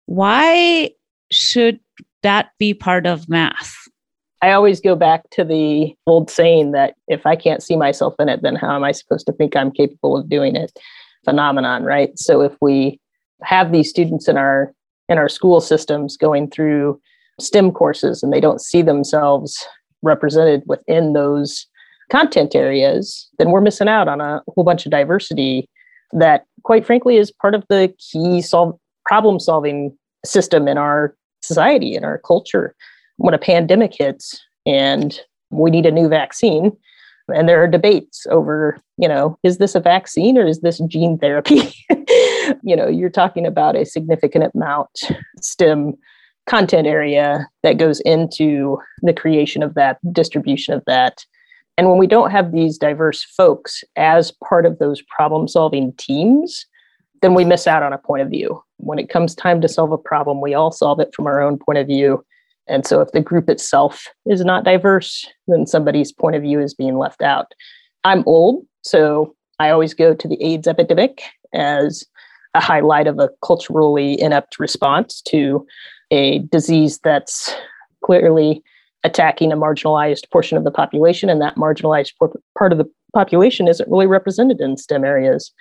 Why 0.06 0.91
should 1.32 1.79
that 2.24 2.51
be 2.58 2.74
part 2.74 3.06
of 3.06 3.27
math? 3.27 3.75
I 4.41 4.51
always 4.51 4.79
go 4.79 4.96
back 4.96 5.29
to 5.32 5.44
the 5.44 5.96
old 6.06 6.29
saying 6.29 6.72
that 6.72 6.94
if 7.08 7.25
I 7.25 7.36
can't 7.36 7.63
see 7.63 7.75
myself 7.75 8.13
in 8.20 8.29
it, 8.29 8.44
then 8.44 8.56
how 8.56 8.75
am 8.75 8.84
I 8.84 8.91
supposed 8.91 9.25
to 9.25 9.34
think 9.34 9.56
I'm 9.56 9.72
capable 9.72 10.15
of 10.15 10.29
doing 10.29 10.56
it? 10.56 10.72
Phenomenon, 11.25 11.84
right? 11.84 12.17
So 12.17 12.41
if 12.41 12.53
we 12.62 13.00
have 13.41 13.72
these 13.72 13.89
students 13.89 14.27
in 14.27 14.38
our 14.38 14.72
in 15.09 15.17
our 15.17 15.29
school 15.29 15.61
systems 15.61 16.17
going 16.17 16.49
through 16.49 16.99
STEM 17.39 17.71
courses 17.71 18.23
and 18.23 18.33
they 18.33 18.41
don't 18.41 18.61
see 18.61 18.81
themselves 18.81 19.65
represented 20.01 20.63
within 20.65 21.13
those 21.13 21.67
content 22.09 22.55
areas, 22.55 23.29
then 23.37 23.51
we're 23.51 23.61
missing 23.61 23.87
out 23.87 24.07
on 24.07 24.21
a 24.21 24.41
whole 24.53 24.63
bunch 24.63 24.85
of 24.85 24.91
diversity 24.91 25.69
that, 26.13 26.45
quite 26.63 26.85
frankly, 26.85 27.17
is 27.17 27.31
part 27.31 27.53
of 27.53 27.63
the 27.69 27.93
key 27.99 28.41
solve, 28.41 28.77
problem 29.05 29.39
solving 29.39 29.95
system 30.25 30.67
in 30.67 30.77
our 30.77 31.15
society, 31.41 31.95
in 31.95 32.03
our 32.03 32.19
culture. 32.19 32.75
When 33.17 33.33
a 33.33 33.39
pandemic 33.39 33.93
hits 33.97 34.39
and 34.65 35.19
we 35.49 35.71
need 35.71 35.85
a 35.85 35.91
new 35.91 36.07
vaccine, 36.07 36.71
and 37.29 37.48
there 37.48 37.62
are 37.62 37.67
debates 37.67 38.25
over, 38.29 38.79
you 38.98 39.07
know, 39.07 39.38
is 39.43 39.57
this 39.57 39.75
a 39.75 39.79
vaccine 39.79 40.38
or 40.38 40.46
is 40.46 40.62
this 40.62 40.79
gene 40.88 41.17
therapy? 41.17 41.74
you 42.63 42.75
know, 42.75 42.88
you're 42.88 43.10
talking 43.10 43.46
about 43.46 43.75
a 43.75 43.86
significant 43.86 44.51
amount 44.55 44.89
STEM 45.41 45.93
content 46.46 46.88
area 46.88 47.48
that 47.63 47.77
goes 47.77 48.00
into 48.01 48.77
the 49.01 49.13
creation 49.13 49.62
of 49.62 49.74
that, 49.74 50.00
distribution 50.13 50.74
of 50.74 50.84
that. 50.88 51.25
And 51.77 51.89
when 51.89 51.98
we 52.00 52.07
don't 52.07 52.31
have 52.31 52.51
these 52.51 52.77
diverse 52.77 53.24
folks 53.24 53.84
as 53.96 54.31
part 54.43 54.65
of 54.65 54.79
those 54.79 55.01
problem 55.03 55.48
solving 55.48 55.93
teams, 55.93 56.65
then 57.22 57.34
we 57.34 57.46
miss 57.46 57.67
out 57.67 57.84
on 57.84 57.93
a 57.93 57.98
point 57.98 58.24
of 58.24 58.29
view. 58.29 58.63
When 58.77 59.00
it 59.00 59.10
comes 59.10 59.36
time 59.36 59.62
to 59.62 59.67
solve 59.67 59.91
a 59.91 59.98
problem, 59.98 60.41
we 60.41 60.53
all 60.53 60.72
solve 60.72 61.00
it 61.00 61.13
from 61.13 61.27
our 61.27 61.41
own 61.41 61.60
point 61.60 61.77
of 61.77 61.88
view. 61.88 62.24
And 62.67 62.86
so 62.86 63.01
if 63.01 63.12
the 63.12 63.21
group 63.21 63.50
itself 63.50 64.07
is 64.25 64.43
not 64.43 64.63
diverse, 64.63 65.25
then 65.47 65.65
somebody's 65.65 66.12
point 66.12 66.36
of 66.36 66.41
view 66.41 66.59
is 66.59 66.74
being 66.74 66.97
left 66.97 67.21
out. 67.21 67.53
I'm 68.03 68.24
old, 68.25 68.65
so 68.81 69.36
I 69.59 69.69
always 69.69 69.93
go 69.93 70.13
to 70.13 70.27
the 70.27 70.41
AIDS 70.43 70.67
epidemic 70.67 71.24
as 71.53 72.03
a 72.53 72.62
highlight 72.62 73.07
of 73.07 73.19
a 73.19 73.29
culturally 73.43 74.19
inept 74.19 74.59
response 74.59 75.21
to 75.29 75.65
a 76.12 76.39
disease 76.39 77.00
that's 77.03 77.53
clearly 78.03 78.63
attacking 79.03 79.51
a 79.51 79.57
marginalized 79.57 80.29
portion 80.31 80.57
of 80.57 80.63
the 80.63 80.71
population, 80.71 81.29
and 81.29 81.41
that 81.41 81.55
marginalized 81.55 82.13
part 82.57 82.71
of 82.71 82.77
the 82.77 82.89
population 83.13 83.67
isn't 83.67 83.89
really 83.89 84.07
represented 84.07 84.59
in 84.59 84.77
STEM 84.77 85.03
areas. 85.03 85.51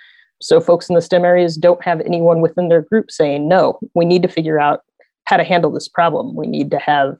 So 0.41 0.59
folks 0.59 0.89
in 0.89 0.95
the 0.95 1.01
STEM 1.01 1.25
areas 1.25 1.55
don't 1.55 1.83
have 1.83 2.01
anyone 2.01 2.41
within 2.41 2.69
their 2.69 2.81
group 2.81 3.09
saying, 3.09 3.47
no, 3.47 3.79
we 3.95 4.05
need 4.05 4.21
to 4.21 4.27
figure 4.27 4.59
out 4.59 4.81
how 5.27 5.35
to 5.35 5.43
handle 5.43 5.71
this 5.71 5.89
problem. 5.89 6.35
We 6.35 6.47
need 6.47 6.71
to 6.71 6.79
have 6.79 7.17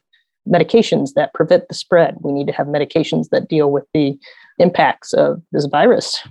medications 0.48 1.10
that 1.16 1.34
prevent 1.34 1.68
the 1.68 1.74
spread. 1.74 2.16
We 2.22 2.32
need 2.32 2.48
to 2.48 2.54
have 2.54 2.68
medications 2.68 3.30
that 3.32 3.50
deal 3.50 3.70
with 3.70 3.84
the 3.94 4.18
impacts 4.60 5.12
of 5.14 5.42
this 5.52 5.66
virus. 5.66 6.24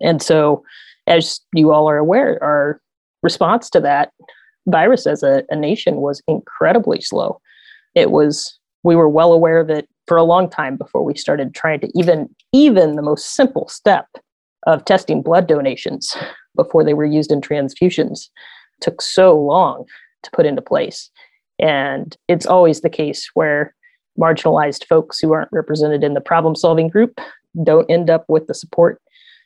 And 0.00 0.22
so, 0.22 0.62
as 1.06 1.40
you 1.54 1.72
all 1.72 1.88
are 1.88 1.96
aware, 1.96 2.38
our 2.42 2.80
response 3.22 3.70
to 3.70 3.80
that 3.80 4.12
virus 4.66 5.06
as 5.06 5.22
a, 5.22 5.42
a 5.48 5.56
nation 5.56 5.96
was 5.96 6.22
incredibly 6.28 7.00
slow. 7.00 7.40
It 7.94 8.10
was, 8.10 8.58
we 8.82 8.94
were 8.94 9.08
well 9.08 9.32
aware 9.32 9.58
of 9.58 9.70
it 9.70 9.88
for 10.06 10.18
a 10.18 10.24
long 10.24 10.50
time 10.50 10.76
before 10.76 11.02
we 11.02 11.16
started 11.16 11.54
trying 11.54 11.80
to 11.80 11.88
even, 11.94 12.28
even 12.52 12.96
the 12.96 13.02
most 13.02 13.34
simple 13.34 13.68
step 13.68 14.06
of 14.66 14.84
testing 14.84 15.22
blood 15.22 15.46
donations 15.46 16.14
before 16.56 16.84
they 16.84 16.94
were 16.94 17.04
used 17.06 17.32
in 17.32 17.40
transfusions 17.40 18.28
took 18.82 19.00
so 19.00 19.34
long 19.34 19.86
to 20.22 20.30
put 20.32 20.46
into 20.46 20.62
place. 20.62 21.10
And 21.58 22.16
it's 22.28 22.46
always 22.46 22.80
the 22.80 22.90
case 22.90 23.30
where 23.34 23.74
marginalized 24.18 24.86
folks 24.86 25.18
who 25.18 25.32
aren't 25.32 25.52
represented 25.52 26.02
in 26.02 26.14
the 26.14 26.20
problem 26.20 26.54
solving 26.54 26.88
group 26.88 27.18
don't 27.62 27.90
end 27.90 28.10
up 28.10 28.24
with 28.28 28.46
the 28.46 28.54
support 28.54 29.00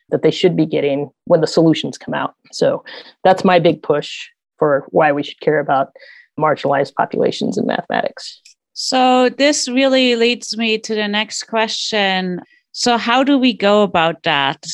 that 0.09 0.23
they 0.23 0.31
should 0.31 0.55
be 0.55 0.65
getting 0.65 1.09
when 1.25 1.41
the 1.41 1.47
solutions 1.47 1.97
come 1.97 2.13
out. 2.13 2.35
So 2.51 2.83
that's 3.23 3.45
my 3.45 3.59
big 3.59 3.81
push 3.81 4.27
for 4.57 4.85
why 4.89 5.11
we 5.11 5.23
should 5.23 5.39
care 5.39 5.59
about 5.59 5.93
marginalized 6.39 6.93
populations 6.95 7.57
in 7.57 7.65
mathematics. 7.65 8.41
So 8.73 9.29
this 9.29 9.67
really 9.67 10.15
leads 10.15 10.57
me 10.57 10.77
to 10.79 10.95
the 10.95 11.07
next 11.07 11.43
question. 11.43 12.41
So 12.71 12.97
how 12.97 13.23
do 13.23 13.37
we 13.37 13.53
go 13.53 13.83
about 13.83 14.23
that? 14.23 14.65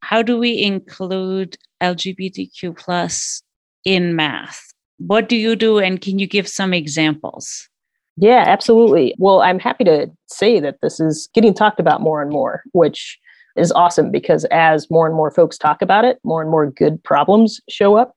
How 0.00 0.22
do 0.22 0.38
we 0.38 0.60
include 0.60 1.56
LGBTQ 1.80 2.76
plus 2.76 3.42
in 3.84 4.14
math? 4.16 4.73
What 4.98 5.28
do 5.28 5.36
you 5.36 5.56
do? 5.56 5.78
And 5.78 6.00
can 6.00 6.18
you 6.18 6.26
give 6.26 6.48
some 6.48 6.72
examples? 6.72 7.68
Yeah, 8.16 8.44
absolutely. 8.46 9.14
Well, 9.18 9.42
I'm 9.42 9.58
happy 9.58 9.84
to 9.84 10.10
say 10.26 10.60
that 10.60 10.78
this 10.82 11.00
is 11.00 11.28
getting 11.34 11.52
talked 11.52 11.80
about 11.80 12.00
more 12.00 12.22
and 12.22 12.30
more, 12.30 12.62
which 12.72 13.18
is 13.56 13.72
awesome 13.72 14.10
because 14.10 14.44
as 14.46 14.90
more 14.90 15.06
and 15.06 15.14
more 15.14 15.30
folks 15.30 15.58
talk 15.58 15.82
about 15.82 16.04
it, 16.04 16.18
more 16.24 16.40
and 16.40 16.50
more 16.50 16.70
good 16.70 17.02
problems 17.02 17.60
show 17.68 17.96
up. 17.96 18.16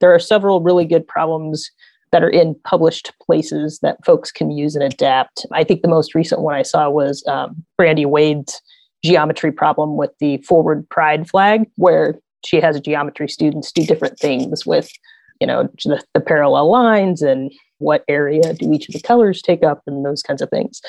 There 0.00 0.12
are 0.14 0.18
several 0.18 0.60
really 0.60 0.84
good 0.84 1.06
problems 1.06 1.70
that 2.12 2.22
are 2.22 2.30
in 2.30 2.54
published 2.64 3.12
places 3.24 3.80
that 3.80 4.04
folks 4.04 4.30
can 4.30 4.50
use 4.50 4.74
and 4.74 4.84
adapt. 4.84 5.44
I 5.52 5.64
think 5.64 5.82
the 5.82 5.88
most 5.88 6.14
recent 6.14 6.40
one 6.40 6.54
I 6.54 6.62
saw 6.62 6.88
was 6.88 7.24
um, 7.26 7.64
Brandy 7.76 8.06
Wade's 8.06 8.60
geometry 9.04 9.52
problem 9.52 9.96
with 9.96 10.10
the 10.20 10.38
forward 10.38 10.88
pride 10.88 11.28
flag, 11.28 11.68
where 11.76 12.14
she 12.44 12.60
has 12.60 12.80
geometry 12.80 13.28
students 13.28 13.72
do 13.72 13.84
different 13.84 14.18
things 14.18 14.64
with 14.64 14.90
you 15.40 15.46
know 15.46 15.68
the, 15.84 16.02
the 16.14 16.20
parallel 16.20 16.70
lines 16.70 17.22
and 17.22 17.52
what 17.78 18.04
area 18.08 18.54
do 18.54 18.72
each 18.72 18.88
of 18.88 18.94
the 18.94 19.00
colors 19.00 19.42
take 19.42 19.62
up 19.62 19.82
and 19.86 20.04
those 20.04 20.22
kinds 20.22 20.40
of 20.40 20.48
things. 20.48 20.80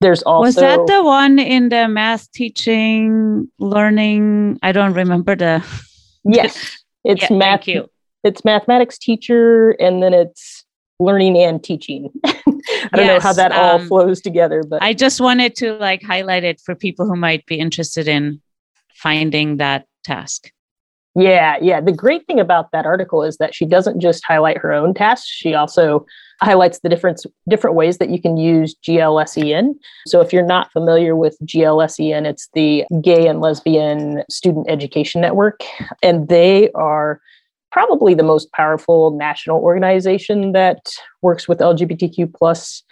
There's 0.00 0.22
also 0.22 0.46
was 0.46 0.54
that 0.56 0.86
the 0.86 1.02
one 1.02 1.38
in 1.38 1.70
the 1.70 1.88
math 1.88 2.30
teaching 2.32 3.50
learning? 3.58 4.58
I 4.62 4.72
don't 4.72 4.92
remember 4.92 5.36
the 5.36 5.64
yes. 6.24 6.78
It's 7.04 7.30
yeah, 7.30 7.36
math 7.36 7.68
it's 8.22 8.44
mathematics 8.44 8.98
teacher 8.98 9.72
and 9.72 10.02
then 10.02 10.14
it's 10.14 10.64
learning 10.98 11.36
and 11.36 11.62
teaching. 11.62 12.10
I 12.24 12.96
don't 12.96 13.06
yes, 13.06 13.22
know 13.22 13.28
how 13.28 13.32
that 13.34 13.52
all 13.52 13.80
um, 13.80 13.88
flows 13.88 14.20
together 14.20 14.62
but 14.62 14.82
i 14.82 14.94
just 14.94 15.20
wanted 15.20 15.54
to 15.56 15.74
like 15.74 16.02
highlight 16.02 16.44
it 16.44 16.60
for 16.60 16.74
people 16.74 17.06
who 17.06 17.16
might 17.16 17.44
be 17.44 17.56
interested 17.56 18.08
in 18.08 18.40
finding 18.94 19.58
that 19.58 19.86
task 20.02 20.50
yeah, 21.16 21.56
yeah. 21.60 21.80
The 21.80 21.92
great 21.92 22.26
thing 22.26 22.40
about 22.40 22.72
that 22.72 22.86
article 22.86 23.22
is 23.22 23.36
that 23.36 23.54
she 23.54 23.66
doesn't 23.66 24.00
just 24.00 24.24
highlight 24.24 24.58
her 24.58 24.72
own 24.72 24.94
tasks, 24.94 25.28
she 25.28 25.54
also 25.54 26.04
highlights 26.40 26.80
the 26.80 26.88
different 26.88 27.24
different 27.48 27.76
ways 27.76 27.98
that 27.98 28.10
you 28.10 28.20
can 28.20 28.36
use 28.36 28.74
GLSEN. 28.86 29.74
So 30.06 30.20
if 30.20 30.32
you're 30.32 30.44
not 30.44 30.72
familiar 30.72 31.14
with 31.14 31.36
GLSEN, 31.44 32.26
it's 32.26 32.48
the 32.54 32.84
Gay 33.00 33.28
and 33.28 33.40
Lesbian 33.40 34.24
Student 34.28 34.68
Education 34.68 35.20
Network 35.20 35.60
and 36.02 36.28
they 36.28 36.70
are 36.72 37.20
probably 37.70 38.14
the 38.14 38.22
most 38.22 38.52
powerful 38.52 39.10
national 39.12 39.58
organization 39.58 40.52
that 40.52 40.92
works 41.22 41.48
with 41.48 41.58
LGBTQ 41.58 42.32
plus 42.34 42.82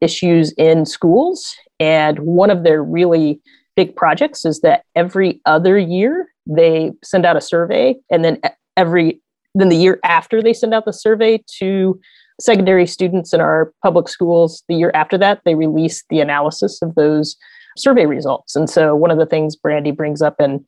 issues 0.00 0.52
in 0.52 0.84
schools 0.84 1.54
and 1.78 2.18
one 2.20 2.50
of 2.50 2.64
their 2.64 2.82
really 2.82 3.40
big 3.76 3.94
projects 3.94 4.44
is 4.44 4.60
that 4.60 4.84
every 4.96 5.40
other 5.46 5.78
year 5.78 6.31
they 6.46 6.90
send 7.02 7.24
out 7.24 7.36
a 7.36 7.40
survey 7.40 7.94
and 8.10 8.24
then 8.24 8.38
every 8.76 9.20
then 9.54 9.68
the 9.68 9.76
year 9.76 10.00
after 10.02 10.42
they 10.42 10.54
send 10.54 10.72
out 10.72 10.86
the 10.86 10.92
survey 10.92 11.42
to 11.58 12.00
secondary 12.40 12.86
students 12.86 13.34
in 13.34 13.40
our 13.40 13.72
public 13.82 14.08
schools 14.08 14.64
the 14.68 14.74
year 14.74 14.90
after 14.94 15.18
that 15.18 15.40
they 15.44 15.54
release 15.54 16.04
the 16.08 16.20
analysis 16.20 16.80
of 16.82 16.94
those 16.94 17.36
survey 17.76 18.06
results. 18.06 18.56
And 18.56 18.68
so 18.68 18.94
one 18.94 19.10
of 19.10 19.18
the 19.18 19.26
things 19.26 19.56
brandy 19.56 19.90
brings 19.90 20.22
up 20.22 20.40
in 20.40 20.64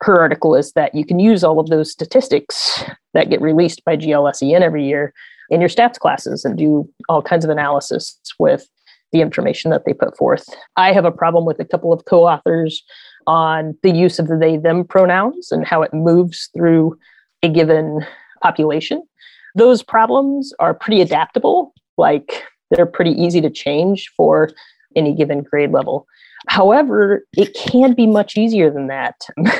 her 0.00 0.20
article 0.20 0.54
is 0.54 0.72
that 0.72 0.94
you 0.94 1.04
can 1.04 1.18
use 1.18 1.42
all 1.42 1.58
of 1.58 1.68
those 1.68 1.90
statistics 1.90 2.84
that 3.14 3.30
get 3.30 3.40
released 3.40 3.84
by 3.84 3.96
glsen 3.96 4.60
every 4.60 4.86
year 4.86 5.12
in 5.50 5.60
your 5.60 5.70
stats 5.70 5.98
classes 5.98 6.44
and 6.44 6.56
do 6.56 6.88
all 7.08 7.22
kinds 7.22 7.44
of 7.44 7.50
analysis 7.50 8.18
with 8.38 8.68
the 9.12 9.20
information 9.20 9.70
that 9.70 9.84
they 9.86 9.94
put 9.94 10.16
forth. 10.16 10.44
I 10.76 10.92
have 10.92 11.04
a 11.04 11.10
problem 11.10 11.46
with 11.46 11.58
a 11.58 11.64
couple 11.64 11.92
of 11.92 12.04
co-authors 12.04 12.82
on 13.28 13.76
the 13.82 13.90
use 13.90 14.18
of 14.18 14.26
the 14.26 14.36
they 14.36 14.56
them 14.56 14.84
pronouns 14.84 15.52
and 15.52 15.66
how 15.66 15.82
it 15.82 15.92
moves 15.92 16.48
through 16.56 16.98
a 17.42 17.48
given 17.48 18.04
population. 18.42 19.06
Those 19.54 19.82
problems 19.82 20.52
are 20.58 20.72
pretty 20.72 21.02
adaptable, 21.02 21.74
like 21.98 22.42
they're 22.70 22.86
pretty 22.86 23.12
easy 23.12 23.40
to 23.42 23.50
change 23.50 24.10
for 24.16 24.50
any 24.96 25.14
given 25.14 25.42
grade 25.42 25.72
level. 25.72 26.06
However, 26.48 27.24
it 27.36 27.52
can 27.54 27.92
be 27.92 28.06
much 28.06 28.38
easier 28.38 28.70
than 28.70 28.86
that. 28.86 29.16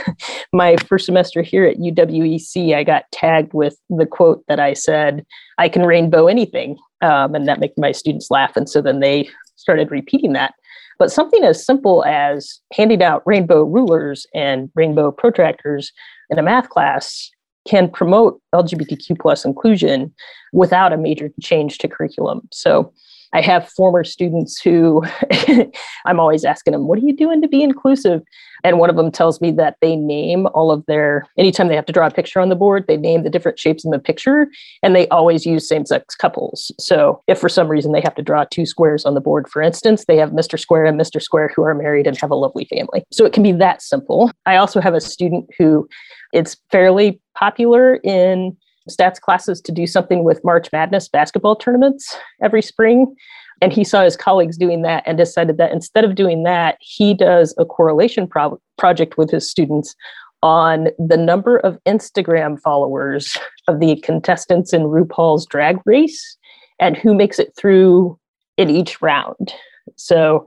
My 0.53 0.77
first 0.77 1.05
semester 1.05 1.43
here 1.43 1.67
at 1.67 1.77
UWEC, 1.77 2.75
I 2.75 2.85
got 2.85 3.05
tagged 3.13 3.53
with 3.53 3.77
the 3.91 4.07
quote 4.07 4.43
that 4.49 4.61
I 4.61 4.73
said, 4.73 5.27
I 5.59 5.69
can 5.69 5.85
rainbow 5.85 6.27
anything. 6.27 6.79
Um, 7.03 7.35
and 7.35 7.47
that 7.47 7.61
made 7.61 7.73
my 7.77 7.93
students 7.93 8.31
laugh. 8.31 8.57
And 8.57 8.69
so 8.69 8.81
then 8.81 9.01
they 9.01 9.29
started 9.57 9.91
repeating 9.91 10.33
that. 10.33 10.55
But 10.99 11.13
something 11.13 11.45
as 11.45 11.65
simple 11.65 12.05
as 12.05 12.61
handing 12.73 13.03
out 13.03 13.23
rainbow 13.25 13.63
rulers 13.63 14.27
and 14.35 14.71
rainbow 14.75 15.13
protractors 15.13 15.93
in 16.31 16.39
a 16.39 16.43
math 16.43 16.69
class 16.69 17.31
can 17.69 17.89
promote 17.89 18.41
LGBTQ 18.55 19.19
plus 19.21 19.45
inclusion 19.45 20.13
without 20.53 20.93
a 20.93 20.97
major 20.97 21.31
change 21.41 21.79
to 21.79 21.89
curriculum. 21.89 22.49
So 22.51 22.93
I 23.33 23.41
have 23.41 23.69
former 23.69 24.05
students 24.05 24.61
who 24.61 25.05
I'm 26.07 26.21
always 26.21 26.45
asking 26.45 26.73
them, 26.73 26.87
what 26.87 26.99
are 26.99 27.03
you 27.03 27.15
doing 27.15 27.43
to 27.43 27.49
be 27.49 27.63
inclusive? 27.63 28.23
And 28.65 28.79
one 28.79 28.91
of 28.91 28.97
them 28.97 29.13
tells 29.13 29.41
me 29.41 29.51
that 29.53 29.77
they 29.81 29.97
name 29.97 30.47
all 30.55 30.71
of 30.71 30.85
their, 30.87 31.27
anytime 31.37 31.69
they 31.69 31.77
have 31.77 31.87
to 31.87 31.93
draw 31.93 32.07
a 32.07 32.11
picture 32.11 32.41
on 32.41 32.49
the 32.49 32.57
board, 32.57 32.87
they 32.89 32.97
name 32.97 33.23
the 33.23 33.31
different 33.31 33.59
shapes 33.59 33.85
in 33.85 33.91
the 33.91 33.99
picture 33.99 34.49
and 34.83 34.97
they 34.97 35.07
always 35.09 35.47
use 35.47 35.69
same 35.69 35.87
sex 35.87 36.15
couples. 36.15 36.73
So 36.79 37.23
if 37.27 37.39
for 37.39 37.49
some 37.49 37.69
reason 37.69 37.93
they 37.93 38.01
have 38.01 38.15
to 38.17 38.23
draw 38.23 38.45
two 38.45 38.67
squares 38.67 39.05
on 39.05 39.15
the 39.15 39.21
board, 39.21 39.49
for 39.49 39.63
instance, 39.63 40.05
they 40.07 40.17
have 40.17 40.31
Mr. 40.31 40.59
Square 40.59 40.87
and 40.87 41.01
Mr. 41.01 41.23
Square 41.23 41.53
who 41.55 41.63
are 41.63 41.75
married 41.75 42.07
and 42.07 42.17
have 42.19 42.31
a 42.31 42.37
lovely 42.37 42.65
family. 42.65 43.05
So 43.13 43.25
it 43.25 43.33
can 43.33 43.43
be 43.43 43.53
that 43.53 43.83
simple. 43.83 44.31
I 44.47 44.57
also 44.57 44.81
have 44.81 44.95
a 44.95 45.01
student 45.01 45.49
who 45.59 45.89
it's 46.33 46.57
fairly 46.71 47.21
popular 47.35 47.97
in 47.97 48.57
stats 48.89 49.21
classes 49.21 49.61
to 49.63 49.73
do 49.73 49.87
something 49.87 50.25
with 50.25 50.45
March 50.45 50.69
Madness 50.73 51.09
basketball 51.09 51.57
tournaments 51.57 52.17
every 52.43 52.63
spring. 52.63 53.15
And 53.61 53.73
he 53.73 53.85
saw 53.85 54.05
his 54.05 54.17
colleagues 54.17 54.57
doing 54.57 54.83
that 54.83 55.03
and 55.07 55.19
decided 55.19 55.59
that 55.59 55.73
instead 55.73 56.05
of 56.05 56.15
doing 56.15 56.45
that, 56.45 56.79
he 56.81 57.15
does 57.15 57.55
a 57.59 57.65
correlation 57.65 58.29
pro- 58.29 58.61
project 58.77 59.19
with 59.19 59.31
his 59.31 59.51
students 59.51 59.95
on 60.43 60.89
the 60.99 61.17
number 61.17 61.59
of 61.59 61.79
Instagram 61.85 62.61
followers 62.61 63.37
of 63.67 63.81
the 63.81 63.97
contestants 64.03 64.73
in 64.73 64.83
RuPaul's 64.83 65.47
drag 65.47 65.79
race 65.85 66.37
and 66.79 66.97
who 66.97 67.15
makes 67.15 67.41
it 67.41 67.53
through 67.57 68.17
in 68.57 68.71
each 68.71 69.03
round. 69.03 69.53
So, 69.97 70.47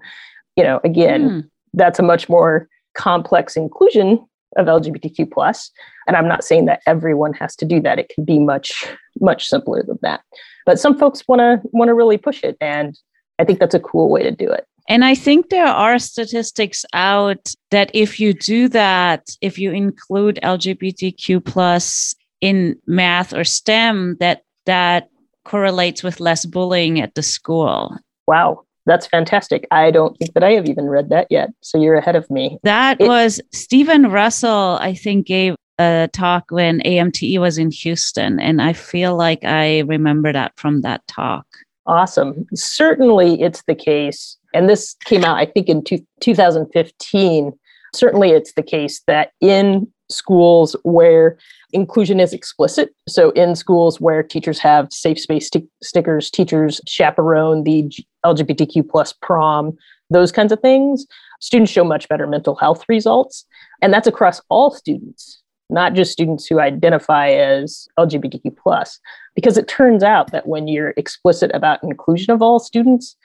you 0.56 0.64
know, 0.64 0.80
again, 0.86 1.30
mm. 1.30 1.50
that's 1.74 2.00
a 2.00 2.04
much 2.04 2.30
more 2.30 2.70
complex 2.96 3.58
inclusion 3.58 4.26
of 4.58 4.67
LGBTQ 4.67 5.31
plus. 5.31 5.72
And 6.08 6.15
I'm 6.17 6.27
not 6.27 6.43
saying 6.43 6.65
that 6.65 6.81
everyone 6.86 7.34
has 7.34 7.55
to 7.58 7.65
do 7.65 7.79
that. 7.81 8.00
It 8.00 8.10
can 8.10 8.25
be 8.25 8.39
much, 8.39 8.88
much 9.20 9.48
simpler 9.48 9.84
than 9.84 10.00
that. 10.01 10.22
But 10.65 10.79
some 10.79 10.98
folks 10.98 11.27
want 11.27 11.39
to 11.39 11.62
want 11.72 11.89
to 11.89 11.93
really 11.93 12.17
push 12.17 12.43
it. 12.43 12.58
And 12.62 12.98
I 13.39 13.46
think 13.46 13.60
that's 13.60 13.75
a 13.75 13.79
cool 13.79 14.10
way 14.10 14.24
to 14.24 14.31
do 14.31 14.50
it. 14.50 14.65
And 14.89 15.05
I 15.05 15.15
think 15.15 15.50
there 15.50 15.67
are 15.67 16.00
statistics 16.00 16.86
out 16.93 17.53
that 17.70 17.91
if 17.93 18.20
you 18.20 18.34
do 18.34 18.67
that, 18.70 19.27
if 19.41 19.58
you 19.58 19.72
include 19.72 20.39
LGBTQ 20.43 21.46
plus 21.46 22.15
in 22.41 22.75
math 22.88 23.34
or 23.34 23.43
STEM, 23.43 24.17
that 24.20 24.43
that 24.65 25.10
correlates 25.46 26.03
with 26.03 26.20
less 26.20 26.46
bullying 26.46 27.00
at 27.00 27.15
the 27.15 27.24
school. 27.24 27.98
Wow 28.27 28.65
that's 28.86 29.08
fantastic. 29.08 29.68
I 29.72 29.92
don't 29.92 30.18
think 30.18 30.34
that 30.34 30.44
I 30.44 30.52
have 30.52 30.68
even 30.68 30.86
read 30.86 31.10
that 31.10 31.28
yet. 31.30 31.50
So 31.62 31.82
you're 31.82 31.96
ahead 31.96 32.16
of 32.16 32.30
me. 32.30 32.58
That 32.64 33.00
it, 33.00 33.08
was 33.08 33.42
Stephen 33.52 34.12
Russell, 34.12 34.78
I 34.82 34.94
think, 34.94 35.28
gave 35.28 35.56
a 35.80 36.10
talk 36.14 36.46
when 36.50 36.82
AMTE 36.82 37.40
was 37.40 37.58
in 37.58 37.72
Houston, 37.72 38.40
and 38.40 38.62
I 38.62 38.74
feel 38.74 39.16
like 39.16 39.44
I 39.44 39.80
remember 39.80 40.34
that 40.34 40.54
from 40.58 40.82
that 40.82 41.06
talk. 41.08 41.46
Awesome. 41.86 42.46
Certainly, 42.54 43.42
it's 43.42 43.64
the 43.68 43.76
case. 43.76 44.38
And 44.54 44.70
this 44.70 44.96
came 45.06 45.24
out, 45.24 45.38
I 45.38 45.46
think, 45.46 45.70
in 45.70 45.84
two, 45.84 46.00
2015. 46.20 47.54
Certainly, 47.94 48.32
it's 48.32 48.54
the 48.54 48.64
case 48.64 49.02
that 49.08 49.32
in 49.42 49.88
schools 50.12 50.75
where 50.84 51.38
inclusion 51.74 52.20
is 52.20 52.34
explicit, 52.34 52.94
so 53.08 53.32
in 53.32 53.56
schools 53.56 54.00
where 54.00 54.22
teachers 54.22 54.60
have 54.60 54.91
safe 54.91 55.20
space 55.20 55.48
st- 55.48 55.70
stickers, 55.82 56.30
teachers 56.30 56.82
chaperone 56.88 57.63
the 57.63 57.91
LGBTQ 58.25 58.89
plus 58.89 59.13
prom, 59.13 59.77
those 60.10 60.32
kinds 60.32 60.51
of 60.51 60.60
things, 60.60 61.06
students 61.39 61.72
show 61.72 61.84
much 61.84 62.08
better 62.10 62.27
mental 62.27 62.56
health 62.56 62.86
results. 62.88 63.46
And 63.82 63.94
that's 63.94 64.08
across 64.08 64.41
all 64.50 64.72
students, 64.72 65.41
not 65.70 65.94
just 65.94 66.12
students 66.12 66.46
who 66.46 66.60
identify 66.60 67.30
as 67.30 67.88
LGBTQ 67.98 68.56
plus, 68.58 69.00
because 69.36 69.58
it 69.58 69.68
turns 69.68 70.03
out 70.03 70.32
that 70.32 70.48
when 70.48 70.68
you're 70.68 70.94
explicit 70.98 71.51
about 71.53 71.84
inclusion 71.84 72.32
of 72.32 72.41
all 72.41 72.60
students, 72.60 73.15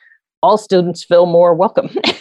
all 0.42 0.56
students 0.56 1.04
feel 1.04 1.26
more 1.26 1.54
welcome. 1.54 1.90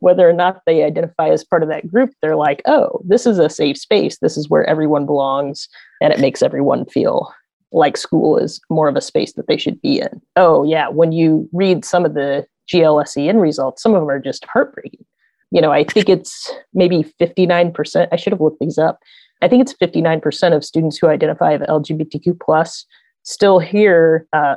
Whether 0.00 0.28
or 0.28 0.32
not 0.32 0.62
they 0.66 0.82
identify 0.82 1.28
as 1.28 1.44
part 1.44 1.62
of 1.62 1.68
that 1.68 1.88
group, 1.88 2.10
they're 2.20 2.36
like, 2.36 2.62
oh, 2.66 3.00
this 3.04 3.26
is 3.26 3.38
a 3.38 3.48
safe 3.50 3.78
space. 3.78 4.18
This 4.18 4.36
is 4.36 4.48
where 4.48 4.64
everyone 4.64 5.06
belongs. 5.06 5.68
And 6.00 6.12
it 6.12 6.20
makes 6.20 6.42
everyone 6.42 6.86
feel 6.86 7.32
like 7.72 7.96
school 7.96 8.36
is 8.36 8.60
more 8.68 8.88
of 8.88 8.96
a 8.96 9.00
space 9.00 9.32
that 9.34 9.46
they 9.48 9.56
should 9.56 9.80
be 9.80 10.00
in. 10.00 10.20
Oh, 10.36 10.64
yeah. 10.64 10.88
When 10.88 11.12
you 11.12 11.48
read 11.52 11.84
some 11.84 12.04
of 12.04 12.14
the 12.14 12.46
GLSEN 12.72 13.40
results, 13.40 13.82
some 13.82 13.94
of 13.94 14.00
them 14.00 14.10
are 14.10 14.20
just 14.20 14.44
heartbreaking. 14.46 15.04
You 15.50 15.60
know, 15.60 15.70
I 15.70 15.84
think 15.84 16.08
it's 16.08 16.50
maybe 16.74 17.04
59%. 17.20 18.08
I 18.10 18.16
should 18.16 18.32
have 18.32 18.40
looked 18.40 18.60
these 18.60 18.78
up. 18.78 18.98
I 19.42 19.48
think 19.48 19.62
it's 19.62 19.74
59% 19.74 20.54
of 20.54 20.64
students 20.64 20.98
who 20.98 21.08
identify 21.08 21.54
as 21.54 21.60
LGBTQ 21.62 22.40
plus 22.40 22.86
still 23.24 23.58
hear 23.58 24.26
uh, 24.32 24.56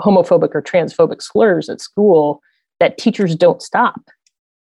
homophobic 0.00 0.54
or 0.54 0.62
transphobic 0.62 1.22
slurs 1.22 1.68
at 1.68 1.80
school 1.80 2.40
that 2.80 2.98
teachers 2.98 3.34
don't 3.36 3.62
stop. 3.62 4.00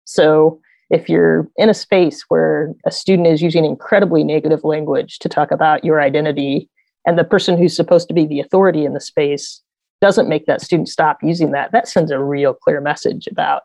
So 0.09 0.61
if 0.89 1.09
you're 1.09 1.49
in 1.57 1.69
a 1.69 1.75
space 1.75 2.25
where 2.29 2.75
a 2.87 2.91
student 2.91 3.29
is 3.29 3.43
using 3.43 3.67
incredibly 3.67 4.25
negative 4.25 4.65
language 4.65 5.19
to 5.19 5.29
talk 5.29 5.51
about 5.51 5.85
your 5.85 6.01
identity 6.01 6.71
and 7.07 7.19
the 7.19 7.25
person 7.25 7.59
who's 7.59 7.77
supposed 7.77 8.09
to 8.09 8.15
be 8.15 8.25
the 8.25 8.41
authority 8.41 8.87
in 8.87 8.95
the 8.95 9.01
space 9.01 9.61
doesn't 10.01 10.29
make 10.29 10.47
that 10.47 10.63
student 10.63 10.89
stop 10.89 11.19
using 11.23 11.51
that 11.51 11.73
that 11.73 11.89
sends 11.89 12.11
a 12.11 12.23
real 12.23 12.55
clear 12.55 12.81
message 12.81 13.27
about 13.27 13.63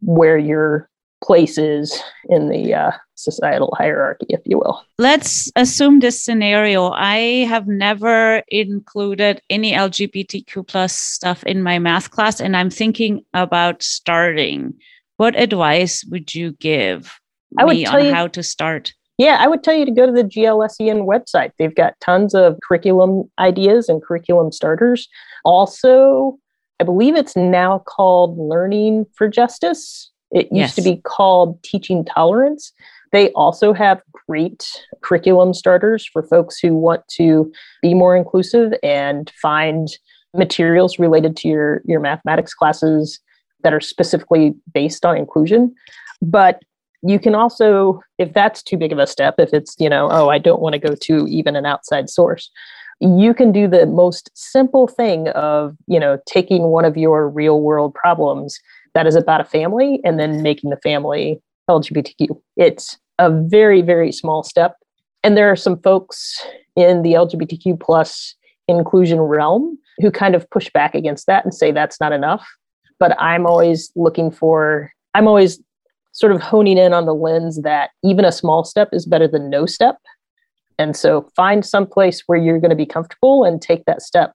where 0.00 0.38
your 0.38 0.88
place 1.22 1.58
is 1.58 2.00
in 2.28 2.48
the 2.48 2.72
uh, 2.72 2.92
societal 3.14 3.74
hierarchy, 3.76 4.26
if 4.28 4.40
you 4.44 4.58
will. 4.58 4.82
Let's 4.98 5.50
assume 5.56 6.00
this 6.00 6.22
scenario. 6.22 6.90
I 6.90 7.44
have 7.48 7.66
never 7.66 8.42
included 8.48 9.42
any 9.50 9.72
LGBTQ 9.72 10.66
plus 10.66 10.96
stuff 10.96 11.42
in 11.44 11.62
my 11.62 11.78
math 11.78 12.10
class, 12.10 12.40
and 12.40 12.56
I'm 12.56 12.70
thinking 12.70 13.22
about 13.34 13.82
starting. 13.82 14.74
What 15.20 15.38
advice 15.38 16.02
would 16.06 16.34
you 16.34 16.52
give 16.52 17.20
I 17.58 17.66
would 17.66 17.76
me 17.76 17.84
on 17.84 18.06
you, 18.06 18.14
how 18.14 18.26
to 18.28 18.42
start? 18.42 18.94
Yeah, 19.18 19.36
I 19.38 19.48
would 19.48 19.62
tell 19.62 19.74
you 19.74 19.84
to 19.84 19.90
go 19.90 20.06
to 20.06 20.12
the 20.12 20.24
GLSEN 20.24 21.06
website. 21.06 21.50
They've 21.58 21.74
got 21.74 21.92
tons 22.00 22.34
of 22.34 22.56
curriculum 22.66 23.30
ideas 23.38 23.90
and 23.90 24.02
curriculum 24.02 24.50
starters. 24.50 25.06
Also, 25.44 26.38
I 26.80 26.84
believe 26.84 27.16
it's 27.16 27.36
now 27.36 27.80
called 27.80 28.38
Learning 28.38 29.04
for 29.14 29.28
Justice. 29.28 30.10
It 30.30 30.46
used 30.46 30.74
yes. 30.74 30.74
to 30.76 30.82
be 30.82 30.96
called 31.04 31.62
Teaching 31.62 32.02
Tolerance. 32.02 32.72
They 33.12 33.30
also 33.32 33.74
have 33.74 34.00
great 34.26 34.66
curriculum 35.02 35.52
starters 35.52 36.06
for 36.06 36.22
folks 36.22 36.58
who 36.58 36.74
want 36.74 37.06
to 37.08 37.52
be 37.82 37.92
more 37.92 38.16
inclusive 38.16 38.72
and 38.82 39.30
find 39.42 39.88
materials 40.32 40.98
related 40.98 41.36
to 41.36 41.48
your, 41.48 41.82
your 41.84 42.00
mathematics 42.00 42.54
classes 42.54 43.20
that 43.62 43.74
are 43.74 43.80
specifically 43.80 44.54
based 44.72 45.04
on 45.04 45.16
inclusion. 45.16 45.74
But 46.22 46.62
you 47.02 47.18
can 47.18 47.34
also, 47.34 48.00
if 48.18 48.32
that's 48.32 48.62
too 48.62 48.76
big 48.76 48.92
of 48.92 48.98
a 48.98 49.06
step, 49.06 49.36
if 49.38 49.54
it's, 49.54 49.74
you 49.78 49.88
know, 49.88 50.08
oh, 50.10 50.28
I 50.28 50.38
don't 50.38 50.60
want 50.60 50.74
to 50.74 50.78
go 50.78 50.94
to 50.94 51.26
even 51.28 51.56
an 51.56 51.66
outside 51.66 52.10
source, 52.10 52.50
you 53.00 53.32
can 53.32 53.52
do 53.52 53.66
the 53.66 53.86
most 53.86 54.30
simple 54.34 54.86
thing 54.86 55.28
of, 55.28 55.74
you 55.86 55.98
know, 55.98 56.18
taking 56.26 56.64
one 56.64 56.84
of 56.84 56.96
your 56.96 57.28
real 57.28 57.60
world 57.60 57.94
problems 57.94 58.58
that 58.94 59.06
is 59.06 59.16
about 59.16 59.40
a 59.40 59.44
family 59.44 60.00
and 60.04 60.18
then 60.18 60.42
making 60.42 60.70
the 60.70 60.76
family 60.78 61.40
LGBTQ. 61.70 62.38
It's 62.56 62.98
a 63.18 63.30
very, 63.30 63.80
very 63.80 64.12
small 64.12 64.42
step. 64.42 64.76
And 65.22 65.36
there 65.36 65.50
are 65.50 65.56
some 65.56 65.80
folks 65.80 66.44
in 66.76 67.02
the 67.02 67.12
LGBTQ 67.12 67.80
plus 67.80 68.34
inclusion 68.68 69.20
realm 69.20 69.78
who 70.00 70.10
kind 70.10 70.34
of 70.34 70.48
push 70.50 70.70
back 70.70 70.94
against 70.94 71.26
that 71.26 71.44
and 71.44 71.54
say 71.54 71.72
that's 71.72 72.00
not 72.00 72.12
enough. 72.12 72.46
But 73.00 73.20
I'm 73.20 73.46
always 73.46 73.90
looking 73.96 74.30
for, 74.30 74.92
I'm 75.14 75.26
always 75.26 75.60
sort 76.12 76.32
of 76.32 76.40
honing 76.40 76.78
in 76.78 76.92
on 76.92 77.06
the 77.06 77.14
lens 77.14 77.62
that 77.62 77.90
even 78.04 78.24
a 78.24 78.30
small 78.30 78.62
step 78.62 78.90
is 78.92 79.06
better 79.06 79.26
than 79.26 79.50
no 79.50 79.66
step. 79.66 79.96
And 80.78 80.96
so 80.96 81.28
find 81.34 81.66
some 81.66 81.86
place 81.86 82.22
where 82.26 82.38
you're 82.38 82.60
going 82.60 82.70
to 82.70 82.76
be 82.76 82.86
comfortable 82.86 83.44
and 83.44 83.60
take 83.60 83.84
that 83.86 84.02
step. 84.02 84.34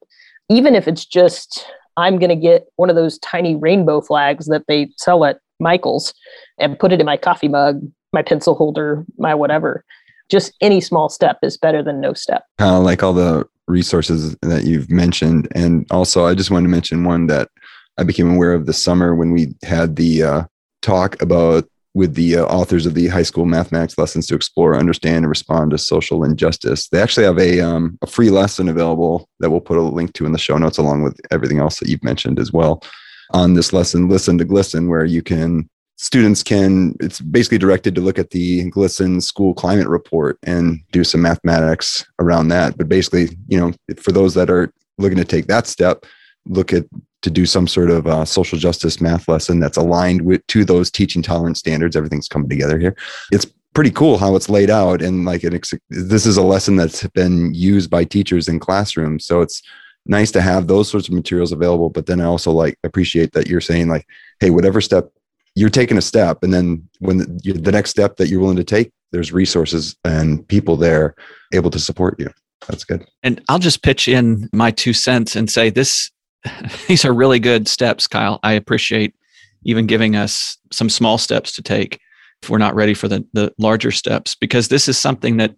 Even 0.49 0.75
if 0.75 0.87
it's 0.87 1.05
just 1.05 1.65
I'm 1.97 2.19
going 2.19 2.29
to 2.29 2.35
get 2.35 2.65
one 2.75 2.89
of 2.89 2.95
those 2.95 3.17
tiny 3.19 3.55
rainbow 3.55 4.01
flags 4.01 4.47
that 4.47 4.63
they 4.67 4.89
sell 4.97 5.25
at 5.25 5.39
Michael's 5.59 6.13
and 6.59 6.77
put 6.77 6.91
it 6.91 6.99
in 6.99 7.05
my 7.05 7.17
coffee 7.17 7.47
mug, 7.47 7.81
my 8.13 8.21
pencil 8.21 8.55
holder, 8.55 9.05
my 9.17 9.33
whatever. 9.33 9.85
Just 10.29 10.53
any 10.59 10.81
small 10.81 11.07
step 11.09 11.37
is 11.41 11.57
better 11.57 11.81
than 11.81 12.01
no 12.01 12.13
step. 12.13 12.43
Kind 12.57 12.75
of 12.75 12.83
like 12.83 13.03
all 13.03 13.13
the 13.13 13.47
resources 13.67 14.35
that 14.41 14.65
you've 14.65 14.89
mentioned. 14.89 15.47
And 15.55 15.85
also, 15.91 16.25
I 16.25 16.35
just 16.35 16.51
wanted 16.51 16.63
to 16.63 16.71
mention 16.71 17.03
one 17.03 17.27
that 17.27 17.49
I 17.97 18.03
became 18.03 18.33
aware 18.33 18.53
of 18.53 18.65
this 18.65 18.81
summer 18.81 19.15
when 19.15 19.31
we 19.31 19.55
had 19.63 19.95
the 19.95 20.23
uh, 20.23 20.43
talk 20.81 21.21
about 21.21 21.65
with 21.93 22.13
the 22.13 22.37
uh, 22.37 22.45
authors 22.45 22.85
of 22.85 22.93
the 22.93 23.07
high 23.07 23.23
school 23.23 23.45
mathematics 23.45 23.97
lessons 23.97 24.27
to 24.27 24.35
explore, 24.35 24.77
understand, 24.77 25.17
and 25.17 25.29
respond 25.29 25.71
to 25.71 25.77
social 25.77 26.25
injustice. 26.25 26.89
They 26.89 27.01
actually 27.01 27.25
have 27.25 27.39
a, 27.39 27.61
um, 27.61 27.97
a 28.01 28.07
free 28.07 28.29
lesson 28.29 28.67
available 28.67 29.29
that 29.39 29.49
we'll 29.49 29.61
put 29.61 29.77
a 29.77 29.81
link 29.81 30.11
to 30.13 30.25
in 30.25 30.33
the 30.33 30.37
show 30.37 30.57
notes, 30.57 30.77
along 30.77 31.03
with 31.03 31.17
everything 31.31 31.59
else 31.59 31.79
that 31.79 31.87
you've 31.87 32.03
mentioned 32.03 32.37
as 32.37 32.51
well. 32.51 32.83
On 33.31 33.53
this 33.53 33.71
lesson, 33.71 34.09
Listen 34.09 34.37
to 34.37 34.45
GLSEN, 34.45 34.89
where 34.89 35.05
you 35.05 35.23
can 35.23 35.69
students 35.97 36.43
can 36.43 36.93
it's 36.99 37.21
basically 37.21 37.57
directed 37.57 37.95
to 37.95 38.01
look 38.01 38.19
at 38.19 38.31
the 38.31 38.69
GLSEN 38.71 39.23
school 39.23 39.53
climate 39.53 39.87
report 39.87 40.37
and 40.43 40.81
do 40.91 41.05
some 41.05 41.21
mathematics 41.21 42.05
around 42.19 42.49
that. 42.49 42.77
But 42.77 42.89
basically, 42.89 43.29
you 43.47 43.57
know, 43.57 43.71
for 43.97 44.11
those 44.11 44.33
that 44.33 44.49
are 44.49 44.71
looking 44.97 45.17
to 45.17 45.25
take 45.25 45.47
that 45.47 45.65
step, 45.65 46.05
look 46.45 46.73
at 46.73 46.85
to 47.25 47.31
do 47.31 47.47
some 47.47 47.67
sort 47.67 47.89
of 47.89 48.05
uh, 48.05 48.23
social 48.23 48.59
justice 48.59 49.01
math 49.01 49.27
lesson 49.27 49.59
that's 49.59 49.77
aligned 49.77 50.21
with 50.21 50.45
to 50.45 50.63
those 50.63 50.91
teaching 50.91 51.23
tolerance 51.23 51.57
standards. 51.57 51.95
Everything's 51.95 52.27
coming 52.27 52.47
together 52.47 52.77
here. 52.77 52.95
It's 53.31 53.47
pretty 53.73 53.89
cool 53.89 54.19
how 54.19 54.35
it's 54.35 54.47
laid 54.47 54.69
out, 54.69 55.01
and 55.01 55.25
like 55.25 55.43
an 55.43 55.55
ex- 55.55 55.73
this 55.89 56.27
is 56.27 56.37
a 56.37 56.43
lesson 56.43 56.75
that's 56.75 57.05
been 57.09 57.51
used 57.51 57.89
by 57.89 58.03
teachers 58.03 58.47
in 58.47 58.59
classrooms. 58.59 59.25
So 59.25 59.41
it's 59.41 59.63
nice 60.05 60.31
to 60.33 60.41
have 60.41 60.67
those 60.67 60.87
sorts 60.87 61.07
of 61.07 61.15
materials 61.15 61.51
available. 61.51 61.89
But 61.89 62.05
then 62.05 62.21
I 62.21 62.25
also 62.25 62.51
like 62.51 62.77
appreciate 62.83 63.31
that 63.31 63.47
you're 63.47 63.59
saying 63.59 63.87
like, 63.87 64.05
hey, 64.39 64.51
whatever 64.51 64.79
step 64.81 65.09
you're 65.55 65.69
taking 65.71 65.97
a 65.97 66.01
step, 66.01 66.43
and 66.43 66.53
then 66.53 66.87
when 66.99 67.17
the, 67.17 67.53
the 67.53 67.71
next 67.71 67.89
step 67.89 68.17
that 68.17 68.27
you're 68.27 68.39
willing 68.41 68.57
to 68.57 68.63
take, 68.63 68.91
there's 69.11 69.33
resources 69.33 69.95
and 70.05 70.47
people 70.47 70.77
there 70.77 71.15
able 71.53 71.71
to 71.71 71.79
support 71.79 72.19
you. 72.19 72.29
That's 72.67 72.83
good. 72.83 73.05
And 73.23 73.41
I'll 73.49 73.59
just 73.59 73.81
pitch 73.81 74.07
in 74.07 74.49
my 74.53 74.71
two 74.71 74.93
cents 74.93 75.35
and 75.35 75.49
say 75.49 75.71
this 75.71 76.11
these 76.87 77.05
are 77.05 77.13
really 77.13 77.39
good 77.39 77.67
steps, 77.67 78.07
Kyle. 78.07 78.39
I 78.43 78.53
appreciate 78.53 79.15
even 79.63 79.87
giving 79.87 80.15
us 80.15 80.57
some 80.71 80.89
small 80.89 81.17
steps 81.17 81.53
to 81.53 81.61
take 81.61 81.99
if 82.43 82.49
we're 82.49 82.57
not 82.57 82.75
ready 82.75 82.93
for 82.93 83.07
the, 83.07 83.25
the 83.33 83.53
larger 83.57 83.91
steps, 83.91 84.35
because 84.35 84.67
this 84.67 84.87
is 84.87 84.97
something 84.97 85.37
that 85.37 85.55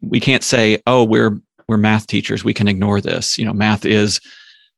we 0.00 0.20
can't 0.20 0.42
say, 0.42 0.80
oh, 0.86 1.04
we're 1.04 1.38
we're 1.68 1.76
math 1.76 2.06
teachers. 2.06 2.44
We 2.44 2.54
can 2.54 2.68
ignore 2.68 3.00
this. 3.00 3.38
You 3.38 3.44
know, 3.44 3.52
math 3.52 3.84
is 3.84 4.20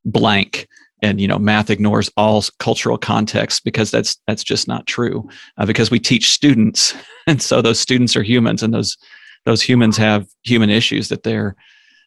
blank 0.05 0.69
and 1.05 1.21
you 1.21 1.29
know 1.29 1.39
math 1.39 1.71
ignores 1.71 2.11
all 2.17 2.43
cultural 2.59 2.99
context 2.99 3.65
because 3.65 3.91
that's 3.91 4.17
that's 4.27 4.43
just 4.43 4.67
not 4.67 4.87
true 4.87 5.29
uh, 5.59 5.67
because 5.67 5.91
we 5.91 5.99
teach 5.99 6.31
students 6.31 6.95
and 7.27 7.41
so 7.41 7.61
those 7.63 7.79
students 7.79 8.17
are 8.17 8.23
humans 8.23 8.63
and 8.63 8.73
those 8.73 8.97
those 9.45 9.63
humans 9.63 9.97
have 9.97 10.27
human 10.43 10.71
issues 10.71 11.09
that 11.09 11.23
they're 11.23 11.55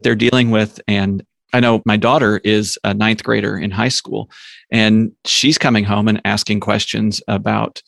they're 0.02 0.16
dealing 0.16 0.52
with 0.52 0.80
and 0.88 1.26
I 1.54 1.60
know 1.60 1.82
my 1.86 1.98
daughter 1.98 2.42
is 2.44 2.78
a 2.84 2.94
ninth 2.94 3.24
grader 3.24 3.58
in 3.58 3.72
high 3.72 3.88
school, 3.90 4.30
and 4.72 5.12
she's 5.26 5.58
coming 5.58 5.84
home 5.84 6.08
and 6.08 6.22
asking 6.26 6.60
questions 6.60 7.22
about 7.28 7.82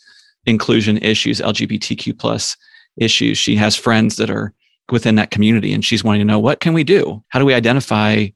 inclusion 0.45 0.97
issues, 0.99 1.41
LGBTQ 1.41 2.17
plus 2.17 2.55
issues. 2.97 3.37
She 3.37 3.55
has 3.55 3.75
friends 3.75 4.15
that 4.15 4.29
are 4.29 4.53
within 4.91 5.15
that 5.15 5.31
community, 5.31 5.73
and 5.73 5.83
she's 5.83 6.03
wanting 6.03 6.21
to 6.21 6.25
know 6.25 6.39
what 6.39 6.61
can 6.61 6.73
we 6.73 6.83
do? 6.83 7.23
How 7.29 7.39
do 7.39 7.45
we 7.45 7.53
identify 7.53 8.27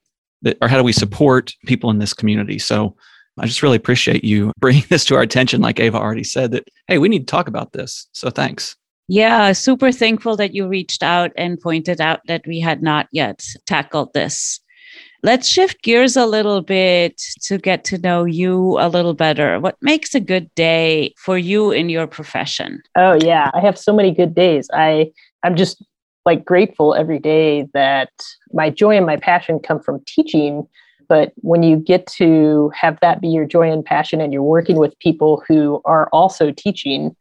that, 0.42 0.58
or 0.62 0.68
how 0.68 0.78
do 0.78 0.84
we 0.84 0.94
support 0.94 1.54
people 1.66 1.90
in 1.90 2.00
this 2.00 2.14
community? 2.14 2.60
So 2.60 2.96
I 3.40 3.48
just 3.48 3.64
really 3.64 3.78
appreciate 3.78 4.24
you 4.24 4.52
bringing 4.60 4.86
this 4.90 5.06
to 5.06 5.16
our 5.16 5.22
attention. 5.22 5.62
Like 5.62 5.80
Eva 5.80 5.98
already 5.98 6.24
said, 6.24 6.52
that 6.52 6.68
hey, 6.88 6.98
we 6.98 7.10
need 7.10 7.28
to 7.28 7.32
talk 7.32 7.48
about 7.48 7.72
this. 7.72 8.08
So 8.12 8.30
thanks. 8.30 8.76
Yeah, 9.10 9.52
super 9.52 9.92
thankful 9.92 10.38
that 10.38 10.54
you 10.54 10.68
reached 10.68 11.04
out 11.04 11.32
and 11.36 11.60
pointed 11.60 12.00
out 12.00 12.22
that 12.28 12.48
we 12.48 12.60
had 12.62 12.82
not 12.82 13.08
yet 13.12 13.46
tackled 13.66 14.14
this. 14.14 14.62
Let's 15.26 15.48
shift 15.48 15.82
gears 15.84 16.18
a 16.18 16.26
little 16.26 16.62
bit 16.62 17.18
to 17.44 17.58
get 17.58 17.86
to 17.86 17.98
know 17.98 18.26
you 18.26 18.78
a 18.80 18.90
little 18.90 19.14
better. 19.14 19.58
What 19.58 19.78
makes 19.82 20.14
a 20.14 20.20
good 20.20 20.54
day 20.54 21.14
for 21.18 21.38
you 21.38 21.72
in 21.72 21.88
your 21.88 22.08
profession? 22.08 22.82
Oh 22.98 23.18
yeah, 23.24 23.50
I 23.54 23.62
have 23.62 23.78
so 23.78 23.94
many 23.94 24.12
good 24.12 24.36
days. 24.36 24.70
I 24.74 25.12
I'm 25.44 25.56
just 25.56 25.82
like 26.26 26.44
grateful 26.44 26.94
every 26.94 27.20
day 27.20 27.68
that 27.74 28.12
my 28.52 28.70
joy 28.70 28.98
and 28.98 29.06
my 29.06 29.18
passion 29.18 29.60
come 29.60 29.80
from 29.80 30.02
teaching 30.06 30.68
but 31.10 31.34
when 31.38 31.64
you 31.64 31.78
get 31.78 32.08
to 32.08 32.72
have 32.74 32.98
that 33.02 33.22
be 33.22 33.28
your 33.28 33.46
joy 33.46 33.70
and 33.70 33.84
passion 33.84 34.22
and 34.22 34.32
you're 34.32 34.42
working 34.42 34.78
with 34.78 34.98
people 35.00 35.44
who 35.48 35.82
are 35.86 36.08
also 36.14 36.52
teaching 36.52 37.16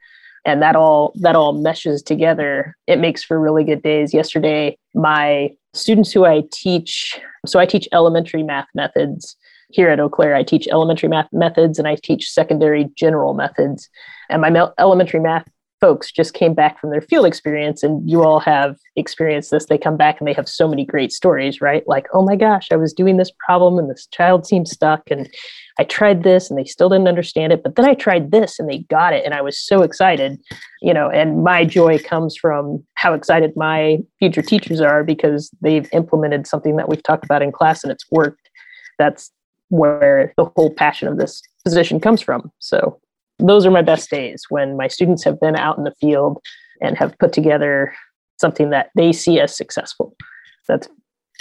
and 0.45 0.63
that 0.63 0.77
all 0.77 1.13
that 1.17 1.35
all 1.35 1.53
meshes 1.53 2.03
together 2.03 2.77
it 2.87 2.99
makes 2.99 3.23
for 3.23 3.41
really 3.41 3.65
good 3.65 3.83
days 3.83 4.15
yesterday 4.15 4.77
my 4.95 5.51
students 5.75 6.13
who 6.13 6.25
i 6.25 6.43
teach 6.53 7.19
so 7.47 7.59
i 7.59 7.67
teach 7.67 7.89
elementary 7.93 8.43
math 8.43 8.69
methods. 8.75 9.37
Here 9.71 9.89
at 9.89 10.01
eau 10.01 10.09
claire 10.09 10.35
i 10.35 10.43
teach 10.43 10.69
elementary 10.69 11.09
math 11.09 11.29
methods 11.33 11.79
and 11.79 11.89
i 11.89 11.97
teach 11.97 12.31
secondary 12.31 12.91
general 12.95 13.35
methods. 13.35 13.89
And 14.29 14.43
my 14.43 14.69
elementary 14.79 15.21
math 15.21 15.49
folks 15.83 16.13
just 16.13 16.33
came 16.33 16.55
back 16.55 16.81
from 16.81 16.91
their 16.91 17.01
field 17.01 17.27
experience 17.27 17.83
and 17.83 18.09
you 18.09 18.23
all 18.23 18.39
have 18.39 18.77
experienced 18.95 19.51
this. 19.51 19.67
They 19.67 19.77
come 19.77 19.97
back 19.97 20.21
and 20.21 20.29
they 20.29 20.33
have 20.33 20.49
so 20.49 20.69
many 20.69 20.85
great 20.87 21.11
stories 21.11 21.61
right? 21.61 21.83
Like 21.89 22.07
oh 22.15 22.25
my 22.25 22.37
gosh 22.37 22.69
i 22.71 22.77
was 22.77 22.93
doing 22.93 23.17
this 23.17 23.33
problem 23.45 23.79
and 23.79 23.91
this 23.91 24.07
child 24.13 24.47
seemed 24.47 24.69
stuck 24.69 25.03
and 25.11 25.29
i 25.81 25.85
tried 25.85 26.23
this 26.23 26.49
and 26.49 26.57
they 26.57 26.65
still 26.65 26.89
didn't 26.89 27.09
understand 27.09 27.53
it 27.53 27.65
but 27.65 27.75
then 27.75 27.85
i 27.85 27.95
tried 27.95 28.31
this 28.31 28.61
and 28.61 28.71
they 28.71 28.79
got 28.99 29.13
it 29.13 29.25
and 29.25 29.35
i 29.35 29.43
was 29.43 29.59
so 29.59 29.83
excited. 29.83 30.39
You 30.81 30.95
know 30.95 31.11
and 31.11 31.43
my 31.43 31.65
joy 31.65 31.99
comes 31.99 32.37
from 32.37 32.85
how 32.95 33.13
excited 33.13 33.53
my 33.57 33.99
future 34.21 34.43
teachers 34.43 34.81
are 34.81 35.03
because 35.03 35.51
they've 35.63 35.89
implemented 35.93 36.47
something 36.47 36.77
that 36.77 36.89
we've 36.89 37.03
talked 37.03 37.25
about 37.25 37.43
in 37.43 37.51
class 37.51 37.83
and 37.83 37.91
it's 37.91 38.07
worked. 38.13 38.49
That's 38.99 39.33
where 39.71 40.33
the 40.37 40.45
whole 40.45 40.73
passion 40.73 41.09
of 41.09 41.19
this 41.19 41.43
position 41.65 41.99
comes 41.99 42.21
from. 42.21 42.53
So 42.61 43.01
those 43.39 43.67
are 43.67 43.71
my 43.71 43.83
best 43.83 44.11
days 44.11 44.45
when 44.49 44.77
my 44.77 44.89
students 44.89 45.25
have 45.25 45.41
been 45.41 45.57
out 45.57 45.79
in 45.79 45.85
the 45.85 45.95
field 46.01 46.39
and 46.81 46.97
have 46.97 47.17
put 47.19 47.33
together 47.33 47.95
something 48.41 48.71
that 48.71 48.91
they 48.97 49.13
see 49.13 49.41
as 49.41 49.57
successful. 49.57 50.17
That's 50.69 50.89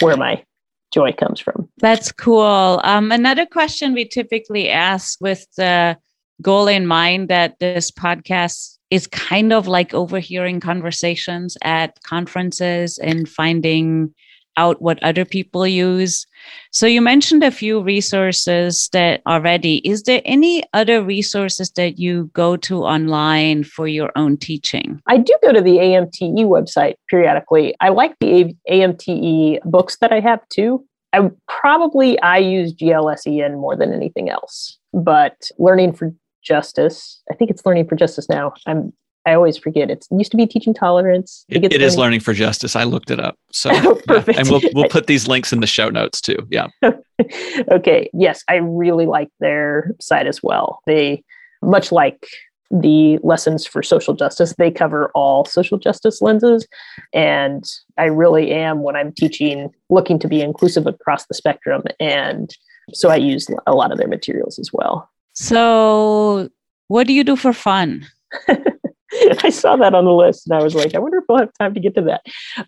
where 0.00 0.16
my 0.16 0.44
joy 0.92 1.12
comes 1.12 1.40
from. 1.40 1.68
That's 1.78 2.12
cool. 2.12 2.80
Um, 2.84 3.12
another 3.12 3.46
question 3.46 3.92
we 3.92 4.06
typically 4.06 4.68
ask 4.68 5.18
with 5.20 5.46
the 5.56 5.96
goal 6.40 6.68
in 6.68 6.86
mind 6.86 7.28
that 7.28 7.58
this 7.60 7.90
podcast 7.90 8.78
is 8.90 9.06
kind 9.06 9.52
of 9.52 9.66
like 9.66 9.94
overhearing 9.94 10.60
conversations 10.60 11.56
at 11.62 12.02
conferences 12.02 12.98
and 12.98 13.28
finding 13.28 14.14
out 14.56 14.82
what 14.82 15.02
other 15.02 15.24
people 15.24 15.66
use. 15.66 16.26
So 16.70 16.86
you 16.86 17.00
mentioned 17.00 17.42
a 17.42 17.50
few 17.50 17.82
resources 17.82 18.88
that 18.92 19.22
already. 19.26 19.76
Is 19.78 20.04
there 20.04 20.22
any 20.24 20.62
other 20.72 21.02
resources 21.02 21.70
that 21.72 21.98
you 21.98 22.30
go 22.32 22.56
to 22.58 22.82
online 22.82 23.64
for 23.64 23.86
your 23.86 24.10
own 24.16 24.36
teaching? 24.36 25.00
I 25.06 25.18
do 25.18 25.34
go 25.42 25.52
to 25.52 25.60
the 25.60 25.78
AMTE 25.78 26.44
website 26.46 26.94
periodically. 27.08 27.74
I 27.80 27.90
like 27.90 28.18
the 28.20 28.54
AMTE 28.68 29.60
books 29.64 29.96
that 30.00 30.12
I 30.12 30.20
have 30.20 30.40
too. 30.48 30.84
I 31.12 31.30
probably 31.46 32.18
I 32.20 32.38
use 32.38 32.74
GLSEN 32.74 33.60
more 33.60 33.76
than 33.76 33.92
anything 33.92 34.30
else. 34.30 34.78
But 34.92 35.50
Learning 35.58 35.92
for 35.92 36.12
Justice, 36.42 37.22
I 37.30 37.34
think 37.34 37.50
it's 37.50 37.64
Learning 37.64 37.86
for 37.86 37.96
Justice 37.96 38.28
now. 38.28 38.54
I'm 38.66 38.92
I 39.24 39.34
always 39.34 39.56
forget. 39.56 39.90
It's, 39.90 40.08
it 40.10 40.16
used 40.16 40.30
to 40.32 40.36
be 40.36 40.46
teaching 40.46 40.74
tolerance. 40.74 41.44
it, 41.48 41.64
it 41.72 41.80
is 41.80 41.96
learning 41.96 42.20
for 42.20 42.32
justice. 42.32 42.74
I 42.74 42.84
looked 42.84 43.10
it 43.10 43.20
up. 43.20 43.36
So 43.52 43.70
perfect. 44.06 44.08
Oh, 44.08 44.32
yeah. 44.32 44.40
And 44.40 44.48
we'll 44.50 44.62
we'll 44.74 44.88
put 44.90 45.06
these 45.06 45.28
links 45.28 45.52
in 45.52 45.60
the 45.60 45.66
show 45.66 45.88
notes 45.88 46.20
too. 46.20 46.36
Yeah. 46.50 46.68
okay. 47.70 48.10
Yes, 48.12 48.42
I 48.48 48.56
really 48.56 49.06
like 49.06 49.28
their 49.40 49.92
site 50.00 50.26
as 50.26 50.42
well. 50.42 50.80
They 50.86 51.22
much 51.62 51.92
like 51.92 52.26
the 52.72 53.18
lessons 53.22 53.66
for 53.66 53.82
social 53.82 54.14
justice, 54.14 54.54
they 54.56 54.70
cover 54.70 55.10
all 55.14 55.44
social 55.44 55.78
justice 55.78 56.22
lenses. 56.22 56.66
And 57.12 57.64
I 57.98 58.04
really 58.04 58.50
am 58.50 58.82
when 58.82 58.96
I'm 58.96 59.12
teaching 59.12 59.70
looking 59.90 60.18
to 60.20 60.28
be 60.28 60.40
inclusive 60.40 60.86
across 60.86 61.26
the 61.26 61.34
spectrum. 61.34 61.82
And 62.00 62.50
so 62.94 63.10
I 63.10 63.16
use 63.16 63.46
a 63.66 63.74
lot 63.74 63.92
of 63.92 63.98
their 63.98 64.08
materials 64.08 64.58
as 64.58 64.70
well. 64.72 65.08
So 65.34 66.48
what 66.88 67.06
do 67.06 67.12
you 67.12 67.24
do 67.24 67.36
for 67.36 67.52
fun? 67.52 68.06
I 69.42 69.50
saw 69.50 69.76
that 69.76 69.94
on 69.94 70.04
the 70.04 70.12
list 70.12 70.46
and 70.46 70.58
I 70.58 70.62
was 70.62 70.74
like, 70.74 70.94
I 70.94 70.98
wonder 70.98 71.18
if 71.18 71.24
we'll 71.28 71.38
have 71.38 71.52
time 71.58 71.74
to 71.74 71.80
get 71.80 71.94
to 71.96 72.02
that. 72.02 72.22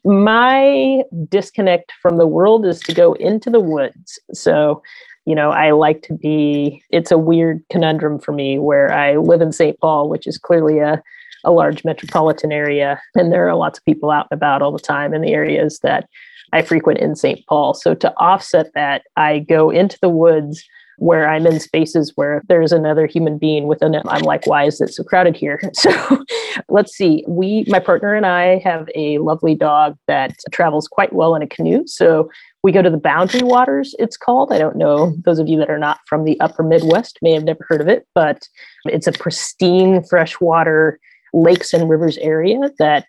My 0.04 1.02
disconnect 1.28 1.92
from 2.00 2.16
the 2.16 2.26
world 2.26 2.66
is 2.66 2.80
to 2.80 2.94
go 2.94 3.14
into 3.14 3.50
the 3.50 3.60
woods. 3.60 4.18
So, 4.32 4.82
you 5.26 5.34
know, 5.34 5.50
I 5.50 5.70
like 5.72 6.02
to 6.02 6.14
be, 6.14 6.82
it's 6.90 7.10
a 7.10 7.18
weird 7.18 7.62
conundrum 7.70 8.18
for 8.18 8.32
me 8.32 8.58
where 8.58 8.92
I 8.92 9.16
live 9.16 9.40
in 9.40 9.52
St. 9.52 9.78
Paul, 9.80 10.08
which 10.08 10.26
is 10.26 10.38
clearly 10.38 10.78
a, 10.78 11.02
a 11.44 11.52
large 11.52 11.84
metropolitan 11.84 12.52
area. 12.52 13.00
And 13.14 13.32
there 13.32 13.48
are 13.48 13.54
lots 13.54 13.78
of 13.78 13.84
people 13.84 14.10
out 14.10 14.28
and 14.30 14.36
about 14.36 14.62
all 14.62 14.72
the 14.72 14.78
time 14.78 15.14
in 15.14 15.22
the 15.22 15.32
areas 15.32 15.80
that 15.82 16.08
I 16.52 16.62
frequent 16.62 17.00
in 17.00 17.16
St. 17.16 17.44
Paul. 17.46 17.74
So 17.74 17.94
to 17.94 18.14
offset 18.16 18.72
that, 18.74 19.02
I 19.16 19.40
go 19.40 19.70
into 19.70 19.98
the 20.00 20.08
woods 20.08 20.64
where 20.98 21.28
I'm 21.28 21.46
in 21.46 21.60
spaces 21.60 22.12
where 22.14 22.42
there's 22.48 22.72
another 22.72 23.06
human 23.06 23.38
being 23.38 23.66
within 23.66 23.94
it. 23.94 24.02
I'm 24.08 24.22
like, 24.22 24.46
why 24.46 24.64
is 24.64 24.80
it 24.80 24.94
so 24.94 25.04
crowded 25.04 25.36
here? 25.36 25.60
So 25.74 26.24
let's 26.68 26.96
see. 26.96 27.24
We, 27.26 27.64
my 27.66 27.78
partner 27.78 28.14
and 28.14 28.24
I, 28.24 28.58
have 28.58 28.88
a 28.94 29.18
lovely 29.18 29.54
dog 29.54 29.98
that 30.06 30.34
travels 30.50 30.88
quite 30.88 31.12
well 31.12 31.34
in 31.34 31.42
a 31.42 31.46
canoe. 31.46 31.82
So 31.86 32.30
we 32.62 32.72
go 32.72 32.80
to 32.80 32.88
the 32.88 32.96
Boundary 32.96 33.42
Waters, 33.42 33.94
it's 33.98 34.16
called. 34.16 34.52
I 34.52 34.58
don't 34.58 34.76
know, 34.76 35.14
those 35.24 35.38
of 35.38 35.48
you 35.48 35.58
that 35.58 35.68
are 35.68 35.78
not 35.78 36.00
from 36.06 36.24
the 36.24 36.40
upper 36.40 36.62
Midwest 36.62 37.18
may 37.20 37.32
have 37.32 37.44
never 37.44 37.66
heard 37.68 37.80
of 37.80 37.88
it, 37.88 38.06
but 38.14 38.48
it's 38.86 39.06
a 39.06 39.12
pristine 39.12 40.02
freshwater 40.04 40.98
lakes 41.34 41.74
and 41.74 41.90
rivers 41.90 42.16
area 42.18 42.58
that 42.78 43.08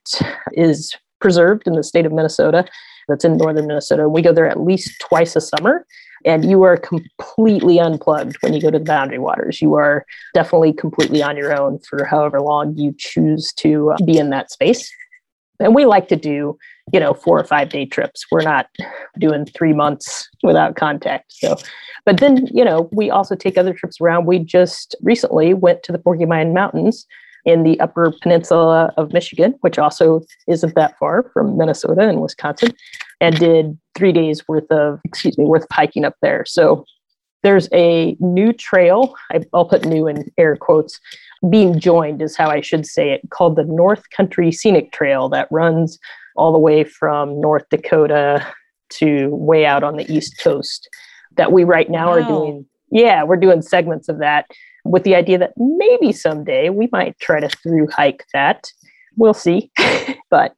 is 0.53 0.93
preserved 1.21 1.67
in 1.67 1.73
the 1.73 1.83
state 1.83 2.05
of 2.05 2.11
Minnesota. 2.11 2.65
That's 3.07 3.23
in 3.23 3.37
northern 3.37 3.67
Minnesota. 3.67 4.09
We 4.09 4.21
go 4.21 4.33
there 4.33 4.49
at 4.49 4.59
least 4.59 4.99
twice 4.99 5.35
a 5.35 5.41
summer 5.41 5.85
and 6.25 6.49
you 6.49 6.63
are 6.63 6.75
completely 6.75 7.79
unplugged 7.79 8.37
when 8.41 8.53
you 8.53 8.61
go 8.61 8.71
to 8.71 8.79
the 8.79 8.85
boundary 8.85 9.19
waters. 9.19 9.61
You 9.61 9.75
are 9.75 10.05
definitely 10.33 10.73
completely 10.73 11.21
on 11.21 11.37
your 11.37 11.57
own 11.57 11.79
for 11.87 12.03
however 12.03 12.41
long 12.41 12.75
you 12.75 12.93
choose 12.97 13.53
to 13.53 13.91
uh, 13.91 13.97
be 14.03 14.17
in 14.17 14.31
that 14.31 14.51
space. 14.51 14.91
And 15.59 15.73
we 15.73 15.85
like 15.85 16.07
to 16.09 16.15
do, 16.15 16.57
you 16.91 16.99
know, 16.99 17.13
four 17.13 17.39
or 17.39 17.43
five 17.45 17.69
day 17.69 17.85
trips. 17.85 18.25
We're 18.31 18.41
not 18.41 18.67
doing 19.19 19.45
three 19.45 19.71
months 19.71 20.27
without 20.43 20.75
contact. 20.75 21.31
So, 21.31 21.55
but 22.05 22.19
then, 22.19 22.47
you 22.51 22.65
know, 22.65 22.89
we 22.91 23.09
also 23.09 23.35
take 23.35 23.57
other 23.57 23.73
trips 23.73 24.01
around. 24.01 24.25
We 24.25 24.39
just 24.39 24.95
recently 25.01 25.53
went 25.53 25.83
to 25.83 25.91
the 25.91 25.99
Porcupine 25.99 26.53
Mountains 26.53 27.05
in 27.45 27.63
the 27.63 27.79
upper 27.79 28.11
peninsula 28.21 28.91
of 28.97 29.13
Michigan, 29.13 29.53
which 29.61 29.77
also 29.77 30.21
isn't 30.47 30.75
that 30.75 30.97
far 30.97 31.29
from 31.31 31.57
Minnesota 31.57 32.01
and 32.01 32.19
Wisconsin, 32.19 32.71
and 33.21 33.37
did 33.37 33.77
three 33.95 34.11
days 34.11 34.47
worth 34.47 34.69
of, 34.71 34.99
excuse 35.03 35.37
me, 35.37 35.45
worth 35.45 35.63
of 35.63 35.69
hiking 35.71 36.05
up 36.05 36.15
there. 36.21 36.43
So 36.45 36.85
there's 37.43 37.69
a 37.73 38.17
new 38.19 38.53
trail, 38.53 39.15
I'll 39.53 39.65
put 39.65 39.85
new 39.85 40.07
in 40.07 40.31
air 40.37 40.55
quotes, 40.55 40.99
being 41.49 41.79
joined 41.79 42.21
is 42.21 42.35
how 42.35 42.49
I 42.49 42.61
should 42.61 42.85
say 42.85 43.11
it, 43.11 43.21
called 43.29 43.55
the 43.55 43.65
North 43.65 44.09
Country 44.09 44.51
Scenic 44.51 44.91
Trail 44.91 45.29
that 45.29 45.47
runs 45.51 45.99
all 46.35 46.51
the 46.51 46.59
way 46.59 46.83
from 46.83 47.39
North 47.39 47.65
Dakota 47.69 48.45
to 48.89 49.29
way 49.29 49.65
out 49.65 49.83
on 49.83 49.95
the 49.95 50.11
East 50.11 50.39
Coast. 50.39 50.89
That 51.37 51.51
we 51.51 51.63
right 51.63 51.89
now 51.89 52.07
wow. 52.07 52.13
are 52.13 52.23
doing, 52.23 52.65
yeah, 52.91 53.23
we're 53.23 53.35
doing 53.35 53.61
segments 53.61 54.09
of 54.09 54.19
that 54.19 54.47
with 54.83 55.03
the 55.03 55.15
idea 55.15 55.37
that 55.37 55.53
maybe 55.57 56.13
someday 56.13 56.69
we 56.69 56.87
might 56.91 57.19
try 57.19 57.39
to 57.39 57.49
through 57.49 57.87
hike 57.89 58.23
that. 58.33 58.71
We'll 59.17 59.33
see. 59.33 59.71
but 60.29 60.55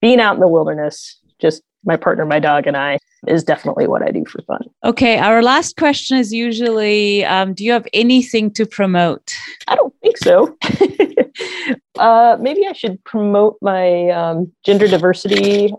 being 0.00 0.20
out 0.20 0.34
in 0.34 0.40
the 0.40 0.48
wilderness, 0.48 1.20
just 1.38 1.62
my 1.86 1.96
partner, 1.96 2.26
my 2.26 2.38
dog, 2.38 2.66
and 2.66 2.76
I 2.76 2.98
is 3.26 3.42
definitely 3.42 3.86
what 3.86 4.02
I 4.02 4.10
do 4.10 4.24
for 4.24 4.42
fun. 4.42 4.68
Okay. 4.84 5.18
Our 5.18 5.42
last 5.42 5.76
question 5.76 6.18
is 6.18 6.32
usually 6.32 7.24
um, 7.24 7.54
Do 7.54 7.64
you 7.64 7.72
have 7.72 7.86
anything 7.92 8.50
to 8.52 8.66
promote? 8.66 9.34
I 9.68 9.74
don't 9.74 9.94
think 10.02 10.18
so. 10.18 10.56
uh, 11.98 12.36
maybe 12.40 12.66
I 12.66 12.72
should 12.72 13.02
promote 13.04 13.56
my 13.62 14.10
um, 14.10 14.52
gender 14.64 14.86
diversity 14.86 15.72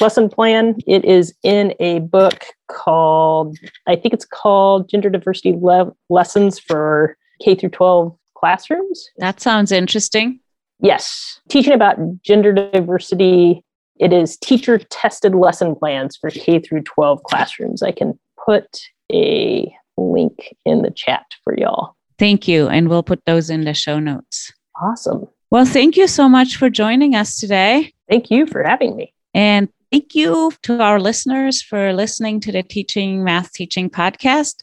lesson 0.00 0.28
plan. 0.28 0.76
It 0.86 1.04
is 1.04 1.34
in 1.42 1.74
a 1.80 2.00
book 2.00 2.44
called, 2.68 3.58
I 3.86 3.96
think 3.96 4.14
it's 4.14 4.24
called 4.24 4.88
Gender 4.88 5.10
Diversity 5.10 5.54
Le- 5.60 5.92
Lessons 6.08 6.58
for 6.58 7.16
K 7.42 7.54
through 7.54 7.70
12 7.70 8.16
classrooms. 8.36 9.08
That 9.18 9.40
sounds 9.40 9.72
interesting. 9.72 10.40
Yes. 10.80 11.40
Teaching 11.48 11.72
about 11.72 11.96
gender 12.22 12.52
diversity. 12.52 13.62
It 13.98 14.12
is 14.12 14.36
teacher 14.36 14.78
tested 14.78 15.34
lesson 15.34 15.74
plans 15.74 16.16
for 16.16 16.30
K 16.30 16.58
through 16.60 16.82
12 16.82 17.22
classrooms. 17.22 17.82
I 17.82 17.92
can 17.92 18.18
put 18.44 18.80
a 19.12 19.74
link 19.96 20.54
in 20.64 20.82
the 20.82 20.90
chat 20.90 21.24
for 21.42 21.56
y'all. 21.58 21.96
Thank 22.18 22.48
you. 22.48 22.68
And 22.68 22.88
we'll 22.88 23.02
put 23.02 23.24
those 23.24 23.50
in 23.50 23.64
the 23.64 23.74
show 23.74 23.98
notes. 23.98 24.52
Awesome. 24.80 25.26
Well, 25.50 25.64
thank 25.64 25.96
you 25.96 26.06
so 26.06 26.28
much 26.28 26.56
for 26.56 26.68
joining 26.68 27.14
us 27.14 27.38
today. 27.38 27.92
Thank 28.08 28.30
you 28.30 28.46
for 28.46 28.62
having 28.62 28.96
me. 28.96 29.12
And 29.32 29.68
thank 29.90 30.14
you 30.14 30.52
to 30.62 30.82
our 30.82 31.00
listeners 31.00 31.62
for 31.62 31.92
listening 31.92 32.40
to 32.40 32.52
the 32.52 32.62
Teaching 32.62 33.22
Math 33.22 33.52
Teaching 33.52 33.88
podcast. 33.88 34.56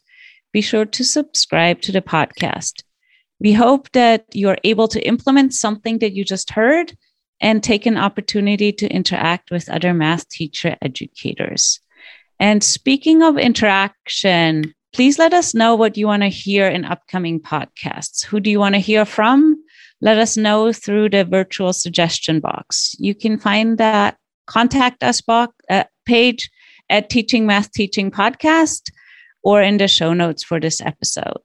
Be 0.52 0.60
sure 0.60 0.84
to 0.84 1.04
subscribe 1.04 1.80
to 1.82 1.92
the 1.92 2.02
podcast. 2.02 2.82
We 3.40 3.52
hope 3.52 3.90
that 3.92 4.26
you're 4.32 4.58
able 4.62 4.88
to 4.88 5.04
implement 5.06 5.54
something 5.54 5.98
that 5.98 6.12
you 6.12 6.24
just 6.24 6.50
heard 6.50 6.96
and 7.40 7.62
take 7.62 7.86
an 7.86 7.96
opportunity 7.96 8.72
to 8.72 8.88
interact 8.88 9.50
with 9.50 9.68
other 9.68 9.92
math 9.92 10.28
teacher 10.28 10.76
educators. 10.80 11.80
And 12.40 12.62
speaking 12.62 13.22
of 13.22 13.38
interaction, 13.38 14.74
please 14.92 15.18
let 15.18 15.34
us 15.34 15.54
know 15.54 15.74
what 15.74 15.96
you 15.96 16.06
want 16.06 16.22
to 16.22 16.28
hear 16.28 16.68
in 16.68 16.84
upcoming 16.84 17.40
podcasts. 17.40 18.24
Who 18.24 18.40
do 18.40 18.50
you 18.50 18.58
want 18.58 18.74
to 18.74 18.80
hear 18.80 19.04
from? 19.04 19.56
Let 20.00 20.18
us 20.18 20.36
know 20.36 20.72
through 20.72 21.10
the 21.10 21.24
virtual 21.24 21.72
suggestion 21.72 22.40
box. 22.40 22.94
You 22.98 23.14
can 23.14 23.38
find 23.38 23.78
that 23.78 24.16
contact 24.46 25.02
us 25.02 25.20
box, 25.20 25.54
uh, 25.70 25.84
page 26.04 26.50
at 26.90 27.08
Teaching 27.08 27.46
Math 27.46 27.72
Teaching 27.72 28.10
Podcast 28.10 28.90
or 29.42 29.62
in 29.62 29.78
the 29.78 29.88
show 29.88 30.12
notes 30.12 30.42
for 30.42 30.60
this 30.60 30.80
episode. 30.80 31.38